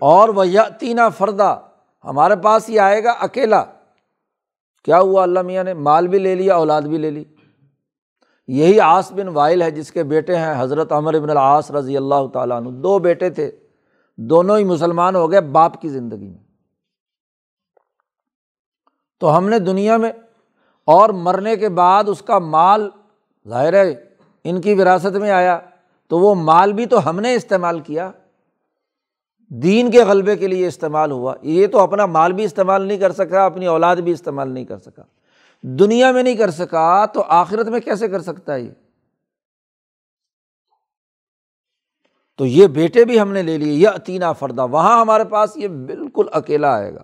اور 0.00 0.28
وہ 0.28 0.44
تینہ 0.80 1.00
فردا، 1.18 1.56
ہمارے 2.04 2.36
پاس 2.36 2.70
یہ 2.70 2.80
آئے 2.80 3.04
گا 3.04 3.10
اکیلا۔ 3.10 3.64
کیا 4.84 4.98
ہوا 4.98 5.22
اللہ 5.22 5.42
میاں 5.42 5.64
نے؟ 5.64 5.74
مال 5.74 6.08
بھی 6.08 6.18
لے 6.18 6.34
لیا، 6.34 6.56
اولاد 6.56 6.82
بھی 6.82 6.98
لے 6.98 7.10
لی۔ 7.10 7.24
یہی 8.46 8.80
آس 8.80 9.12
بن 9.12 9.28
وائل 9.28 9.62
ہے 9.62 9.70
جس 9.70 9.92
کے 9.92 10.02
بیٹے 10.02 10.36
ہیں 10.36 10.62
حضرت 10.62 10.92
عمر 10.92 11.14
ابن 11.14 11.30
العاص 11.30 11.70
رضی 11.70 11.96
اللہ 11.96 12.26
تعالیٰ 12.32 12.56
عنہ۔ 12.56 12.68
دو 12.68 12.98
بیٹے 12.98 13.30
تھے، 13.30 13.52
دونوں 14.16 14.58
ہی 14.58 14.64
مسلمان 14.64 15.16
ہو 15.16 15.30
گئے 15.30 15.40
باپ 15.40 15.80
کی 15.80 15.88
زندگی 15.88 16.28
میں۔ 16.28 16.44
تو 19.20 19.36
ہم 19.36 19.48
نے 19.48 19.58
دنیا 19.58 19.96
میں 19.96 20.12
اور 20.84 21.08
مرنے 21.08 21.56
کے 21.56 21.68
بعد 21.68 22.04
اس 22.06 22.22
کا 22.22 22.38
مال، 22.38 22.90
ظاہر 23.48 23.72
ہے، 23.72 24.04
ان 24.44 24.60
کی 24.60 24.74
وراثت 24.74 25.16
میں 25.16 25.30
آیا، 25.30 25.58
تو 26.08 26.18
وہ 26.18 26.34
مال 26.34 26.72
بھی 26.72 26.86
تو 26.86 27.10
ہم 27.10 27.20
نے 27.20 27.34
استعمال 27.34 27.80
کیا۔ 27.80 28.10
دین 29.48 29.90
کے 29.90 30.04
غلبے 30.04 30.36
کے 30.36 30.46
لیے 30.46 30.66
استعمال 30.66 31.10
ہوا۔ 31.10 31.34
یہ 31.42 31.66
تو 31.66 31.78
اپنا 31.78 32.06
مال 32.06 32.32
بھی 32.32 32.44
استعمال 32.44 32.82
نہیں 32.82 32.98
کر 32.98 33.12
سکا، 33.12 33.44
اپنی 33.44 33.66
اولاد 33.66 33.96
بھی 33.96 34.12
استعمال 34.12 34.50
نہیں 34.50 34.64
کر 34.64 34.78
سکا۔ 34.78 35.02
دنیا 35.62 36.12
میں 36.12 36.22
نہیں 36.22 36.34
کر 36.34 36.50
سکا، 36.50 37.06
تو 37.06 37.22
آخرت 37.28 37.68
میں 37.68 37.80
کیسے 37.80 38.08
کر 38.08 38.22
سکتا 38.22 38.54
ہے 38.54 38.60
یہ؟ 38.60 38.70
تو 42.36 42.46
یہ 42.46 42.66
بیٹے 42.66 43.04
بھی 43.04 43.20
ہم 43.20 43.32
نے 43.32 43.42
لے 43.42 43.58
لیے 43.58 43.72
یہ 43.72 43.88
اتینا 43.88 44.32
فردا۔ 44.32 44.64
وہاں 44.64 45.00
ہمارے 45.00 45.24
پاس 45.24 45.56
یہ 45.56 45.68
بالکل 45.68 46.26
اکیلا 46.32 46.74
آئے 46.74 46.94
گا۔ 46.94 47.02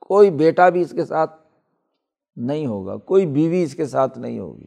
کوئی 0.00 0.30
بیٹا 0.30 0.68
بھی 0.68 0.80
اس 0.80 0.90
کے 0.90 1.04
ساتھ 1.04 1.47
نہیں 2.38 2.66
ہوگا، 2.66 2.96
کوئی 2.96 3.26
بیوی 3.26 3.62
اس 3.62 3.74
کے 3.74 3.86
ساتھ 3.86 4.18
نہیں 4.18 4.38
ہوگی۔ 4.38 4.66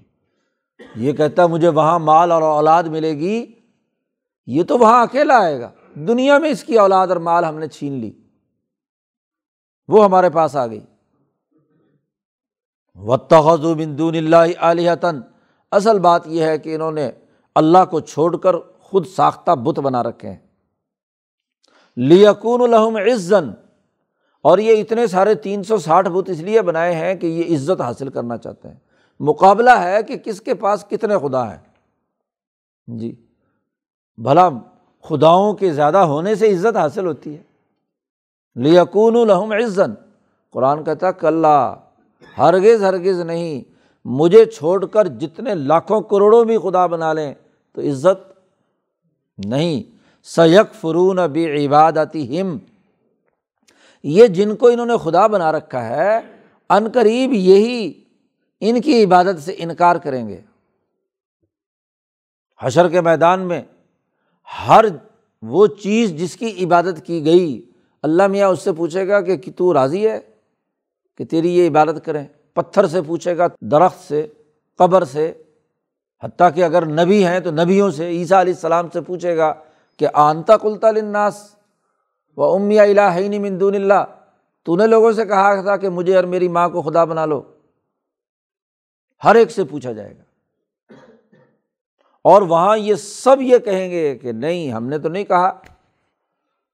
یہ 0.96 1.14
کہتا 1.14 1.48
مجھے 1.48 1.68
وہاں 1.68 2.00
مال 2.00 2.32
اور 2.32 2.42
اولاد 2.42 2.84
ملے 2.84 3.12
گی، 3.12 3.46
یہ 4.46 4.64
تو 4.64 4.78
وہاں 4.78 5.04
اکیلا 5.04 5.38
آئے 5.38 5.62
گا۔ 5.62 5.72
دنیا 5.96 6.38
میں 6.38 6.50
اس 6.50 6.64
کی 6.64 6.80
اولاد 6.80 7.08
اور 7.08 7.18
مال 7.18 7.46
ہم 7.46 7.60
نے 7.60 7.68
چھین 7.68 7.94
لی۔ 7.94 8.12
وہ 9.88 10.06
ہمارے 10.06 10.30
پاس 10.30 10.56
آ 10.56 10.68
گئی۔ 10.68 10.86
و 12.96 13.76
بندون 13.76 14.16
اللہ 14.16 14.36
علیہ 14.60 14.92
اصل 15.72 16.00
بات 16.00 16.28
یہ 16.28 16.44
ہے 16.44 16.58
کہ 16.58 16.76
انہوں 16.76 16.92
نے 16.92 17.12
اللہ 17.56 17.86
کو 17.90 18.00
چھوڑ 18.00 18.38
کر 18.38 18.56
خود 18.80 19.08
ساختہ 19.08 19.52
بت 19.52 19.80
بنا 19.80 20.04
رکھے 20.04 20.30
ہیں۔ 20.30 20.38
لیکون 21.96 22.62
الحم 22.62 22.96
عزن۔ 22.96 23.50
اور 24.42 24.58
یہ 24.58 24.82
اتنے 24.82 25.08
سارے 25.08 25.36
تین 25.36 25.64
سو 25.64 25.78
ساٹھ 25.78 26.10
بت 26.10 26.30
اس 26.30 26.40
لیے 26.40 26.62
بنائے 26.62 26.96
ہیں 26.96 27.16
کہ 27.16 27.28
یہ 27.28 27.56
عزت 27.56 27.82
حاصل 27.82 28.10
کرنا 28.10 28.38
چاہتے 28.38 28.68
ہیں۔ 28.68 28.76
مقابلہ 29.20 29.70
ہے 29.70 30.04
کہ 30.04 30.18
کس 30.18 30.42
کے 30.42 30.54
پاس 30.54 30.86
کتنے 30.90 31.16
خدا 31.18 31.52
ہیں۔ 31.52 31.58
جی 32.88 33.16
بھلا 34.18 34.50
خداؤں 35.04 35.54
کے 35.54 35.74
زیادہ 35.74 35.98
ہونے 35.98 36.36
سے 36.36 36.54
عزت 36.54 36.78
حاصل 36.78 37.06
ہوتی 37.06 37.38
ہے۔ 37.38 37.44
لیکون 38.56 39.16
الحم 39.16 39.52
عزن۔ 39.52 39.94
قرآن 40.52 40.84
کہتا 40.84 41.12
کل 41.12 41.46
ہرگز 42.38 42.84
ہرگز 42.84 43.22
نہیں، 43.22 43.62
مجھے 44.06 44.46
چھوڑ 44.46 44.86
کر 44.86 45.08
جتنے 45.08 45.56
لاکھوں 45.56 46.02
کروڑوں 46.02 46.46
بھی 46.46 46.58
خدا 46.58 46.86
بنا 46.86 47.14
لیں 47.14 47.34
تو 47.74 47.82
عزت 47.82 48.34
نہیں۔ 49.46 49.84
سیک 50.24 50.76
فرون 50.76 51.20
ابی 51.20 51.66
عبادتی 51.66 52.42
ہم 52.42 52.58
یہ 54.04 54.28
جن 54.28 54.56
کو 54.56 54.68
انہوں 54.68 54.86
نے 54.86 54.94
خدا 55.04 55.28
بنا 55.28 55.52
رکھا 55.52 55.86
ہے، 55.86 56.20
ان 56.70 56.88
قریب 56.94 57.34
یہی 57.34 58.04
ان 58.60 58.82
کی 58.82 59.04
عبادت 59.04 59.42
سے 59.42 59.56
انکار 59.58 59.96
کریں 59.96 60.28
گے۔ 60.28 60.42
حشر 62.60 62.90
کے 62.90 63.02
میدان 63.02 63.40
میں 63.40 63.62
ہر 64.68 64.86
وہ 65.42 65.68
چیز 65.68 66.16
جس 66.16 66.36
کی 66.36 66.66
عبادت 66.66 67.06
کی 67.06 67.26
گئی، 67.26 67.62
اللہ 68.02 68.28
میاں 68.28 68.50
اس 68.50 68.60
سے 68.60 68.72
پوچھے 68.72 69.08
گا 69.08 69.22
کہ 69.22 69.52
تو 69.56 69.74
راضی 69.74 70.10
ہے 70.10 70.20
کہ 71.18 71.26
تیری 71.26 71.58
یہ 71.58 71.70
عبادت 71.70 72.06
کریں؟ 72.06 72.26
پتھر 72.54 72.88
سے 72.88 73.02
پوچھے 73.02 73.38
گا 73.38 73.48
درخت 73.62 74.08
سے، 74.08 74.28
قبر 74.78 75.04
سے۔ 75.04 75.34
حتیٰ 76.24 76.50
کہ 76.56 76.64
اگر 76.64 76.86
نبی 76.86 77.26
ہیں 77.26 77.40
تو 77.40 77.52
نبیوں 77.52 77.92
سے، 77.92 78.08
عیسیٰ 78.08 78.40
علیہ 78.40 78.54
السلام 78.54 78.90
سے 78.90 79.02
پوچھے 79.02 79.38
گا 79.38 79.54
کہ 79.98 80.08
آنتا 80.14 80.58
کلتا 80.58 80.88
الناس 80.88 81.56
و 82.42 82.54
امیا 82.54 82.84
الہ 82.84 83.40
مندون 83.40 83.76
اللہ 83.76 84.04
تو 84.64 84.76
نے 84.76 84.88
لوگوں 84.88 85.12
سے 85.12 85.26
کہا 85.26 85.62
تھا 85.62 85.76
کہ 85.78 85.90
مجھے 85.90 86.16
اور 86.16 86.24
میری 86.24 86.48
ماں 86.48 86.68
کو 86.70 86.82
خدا 86.82 87.04
بنا 87.04 87.26
لو 87.26 87.42
ہر 89.24 89.36
ایک 89.36 89.52
سے 89.52 89.64
پوچھا 89.64 89.92
جائے 89.92 90.14
گا 90.18 90.24
اور 92.26 92.42
وہاں 92.42 92.78
یہ 92.78 92.96
سب 92.96 93.42
یہ 93.42 93.58
کہیں 93.58 93.90
گے 93.92 94.18
کہ 94.18 94.32
نہیں 94.32 94.72
ہم 94.72 94.88
نے 94.88 94.98
تو 94.98 95.10
نہیں 95.10 95.24
کہا 95.24 95.52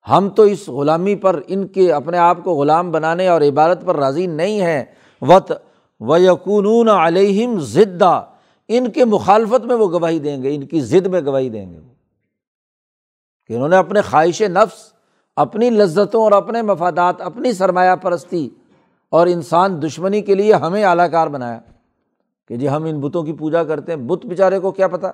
ہم 0.07 0.29
تو 0.29 0.43
اس 0.43 0.67
غلامی 0.69 1.15
پر 1.15 1.39
ان 1.47 1.67
کے 1.67 1.91
اپنے 1.93 2.17
آپ 2.17 2.43
کو 2.43 2.53
غلام 2.53 2.91
بنانے 2.91 3.27
اور 3.27 3.41
عبادت 3.41 3.85
پر 3.85 3.95
راضی 3.95 4.25
نہیں 4.27 4.61
ہیں 4.61 4.83
وط 5.21 5.51
و 6.01 6.17
یقون 6.17 6.89
علیہم 6.89 7.59
ضدہ 7.59 8.21
ان 8.69 8.91
کے 8.91 9.05
مخالفت 9.05 9.65
میں 9.65 9.75
وہ 9.75 9.91
گواہی 9.91 10.19
دیں 10.19 10.41
گے 10.43 10.55
ان 10.55 10.65
کی 10.65 10.81
ضد 10.81 11.07
میں 11.07 11.21
گواہی 11.21 11.49
دیں 11.49 11.71
گے 11.71 11.79
کہ 13.49 13.53
انہوں 13.53 13.69
نے 13.69 13.75
اپنے 13.75 14.01
خواہش 14.01 14.41
نفس 14.41 14.91
اپنی 15.37 15.69
لذتوں 15.69 16.23
اور 16.23 16.31
اپنے 16.31 16.61
مفادات، 16.61 17.21
اپنی 17.21 17.53
سرمایہ 17.53 17.95
پرستی 17.95 18.49
اور 19.09 19.27
انسان 19.27 19.81
دشمنی 19.81 20.21
کے 20.21 20.35
لیے 20.35 20.53
ہمیں 20.53 20.83
اعلی 20.83 21.09
کار 21.11 21.27
بنایا 21.27 21.59
کہ 22.47 22.55
جی 22.55 22.69
ہم 22.69 22.83
ان 22.83 22.99
بتوں 22.99 23.23
کی 23.23 23.33
پوجا 23.33 23.63
کرتے 23.63 23.91
ہیں۔ 23.91 23.99
بت 23.99 24.25
بیچارے 24.25 24.59
کو 24.59 24.71
کیا 24.71 24.87
پتا؟ 24.87 25.11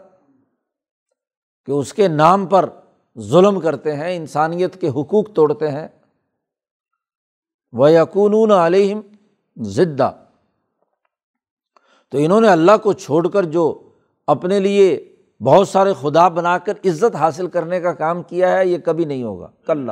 کہ 1.65 1.71
اس 1.71 1.93
کے 1.93 2.07
نام 2.07 2.45
پر 2.45 2.69
ظلم 3.19 3.59
کرتے 3.59 3.95
ہیں، 3.95 4.15
انسانیت 4.15 4.81
کے 4.81 4.89
حقوق 4.89 5.33
توڑتے 5.33 5.71
ہیں۔ 5.71 5.87
وہ 7.73 7.91
یقون 7.91 8.51
علیہم 8.51 9.01
ضدہ 9.55 10.11
تو 12.11 12.17
انہوں 12.17 12.41
نے 12.41 12.47
اللہ 12.47 12.77
کو 12.83 12.93
چھوڑ 12.93 13.27
کر 13.27 13.43
جو 13.43 13.89
اپنے 14.27 14.59
لیے 14.59 15.15
بہت 15.41 15.67
سارے 15.67 15.93
خدا 16.01 16.27
بنا 16.27 16.57
کر 16.57 16.73
عزت 16.85 17.15
حاصل 17.15 17.47
کرنے 17.47 17.79
کا 17.79 17.93
کام 17.93 18.23
کیا 18.23 18.57
ہے، 18.57 18.67
یہ 18.67 18.77
کبھی 18.77 19.05
نہیں 19.05 19.23
ہوگا۔ 19.23 19.47
کل 19.65 19.89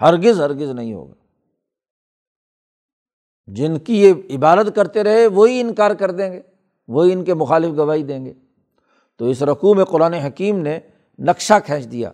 ہرگز 0.00 0.40
ہرگز 0.40 0.70
نہیں 0.70 0.94
ہوگا۔ 0.94 1.14
جن 3.46 3.78
کی 3.78 4.02
یہ 4.02 4.12
عبادت 4.36 4.76
کرتے 4.76 5.04
رہے، 5.04 5.26
وہی 5.26 5.60
انکار 5.60 5.90
کر 5.90 6.10
دیں 6.10 6.32
گے، 6.32 6.42
وہی 6.88 7.12
ان 7.12 7.24
کے 7.24 7.34
مخالف 7.34 7.76
گواہی 7.76 8.02
دیں 8.02 8.26
گے۔ 8.26 8.32
تو 9.16 9.24
اس 9.24 9.42
رقوع 9.42 9.74
میں 9.74 9.84
قرآن 9.84 10.14
حکیم 10.14 10.58
نے 10.58 10.78
نقشہ 11.18 11.54
کھینچ 11.64 11.90
دیا 11.92 12.10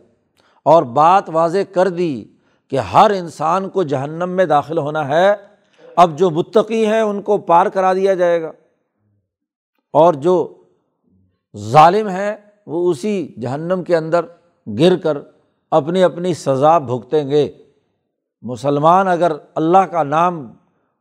اور 0.62 0.82
بات 0.82 1.24
واضح 1.28 1.59
کر 1.74 1.89
دی 1.89 2.24
کہ 2.68 2.78
ہر 2.78 3.11
انسان 3.11 3.68
کو 3.68 3.82
جہنم 3.82 4.30
میں 4.30 4.45
داخل 4.45 4.78
ہونا 4.78 5.09
ہے۔ 5.09 5.35
اب 5.97 6.18
جو 6.18 6.30
متقی 6.30 6.87
ہیں، 6.87 7.01
ان 7.01 7.22
کو 7.22 7.39
پار 7.39 7.66
کرا 7.66 7.93
دیا 7.93 8.14
جائے 8.14 8.43
گا۔ 8.43 8.53
اور 9.93 10.14
جو 10.14 10.64
ظالم 11.57 12.09
ہیں، 12.09 12.37
وہ 12.66 12.91
اسی 12.91 13.35
جہنم 13.41 13.82
کے 13.85 13.97
اندر 13.97 14.24
گر 14.78 14.97
کر 14.97 15.18
اپنی 15.70 16.03
اپنی 16.03 16.35
سزا 16.35 16.78
بھگتیں 16.78 17.30
گے۔ 17.30 17.53
مسلمان 18.45 19.09
اگر 19.09 19.33
اللہ 19.55 19.79
کا 19.79 20.03
نام 20.03 20.53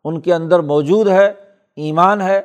ان 0.04 0.20
کے 0.20 0.34
اندر 0.34 0.60
موجود 0.60 1.08
ہے، 1.08 1.34
ایمان 1.76 2.22
ہے، 2.22 2.42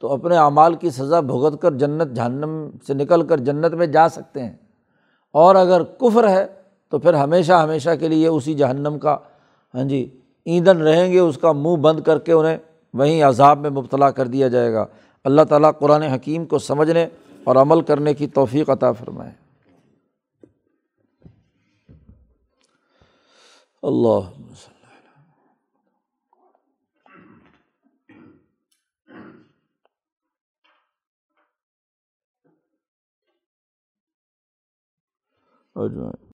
تو 0.00 0.12
اپنے 0.12 0.36
اعمال 0.36 0.74
کی 0.74 0.90
سزا 0.90 1.20
بھگت 1.20 1.62
کر 1.62 1.72
جنت، 1.72 2.16
جہنم 2.16 2.70
سے 2.86 2.94
نکل 2.94 3.26
کر 3.26 3.36
جنت 3.36 3.74
میں 3.74 3.86
جا 3.86 4.08
سکتے 4.08 4.44
ہیں۔ 4.44 4.56
اور 5.32 5.54
اگر 5.54 5.82
کفر 5.82 6.28
ہے، 6.28 6.46
تو 6.90 6.98
پھر 6.98 7.14
ہمیشہ 7.14 7.52
ہمیشہ 7.52 7.90
کے 8.00 8.08
لیے 8.08 8.28
اسی 8.28 8.54
جہنم 8.54 8.98
کا 8.98 9.16
ہاں 9.74 9.84
جی 9.84 10.18
ایندھن 10.44 10.82
رہیں 10.82 11.12
گے، 11.12 11.18
اس 11.18 11.38
کا 11.38 11.52
منہ 11.52 11.76
بند 11.76 12.00
کر 12.00 12.18
کے 12.18 12.32
انہیں 12.32 12.58
وہیں 12.94 13.22
عذاب 13.22 13.58
میں 13.58 13.70
مبتلا 13.70 14.10
کر 14.10 14.26
دیا 14.26 14.48
جائے 14.48 14.72
گا۔ 14.72 14.86
اللہ 15.24 15.42
تعالیٰ 15.42 15.70
قرآن 15.78 16.02
حکیم 16.02 16.44
کو 16.44 16.58
سمجھنے 16.58 17.06
اور 17.44 17.56
عمل 17.56 17.80
کرنے 17.80 18.14
کی 18.14 18.26
توفیق 18.26 18.70
عطا 18.70 18.92
فرمائے۔ 18.92 19.30
اللہ 23.82 24.30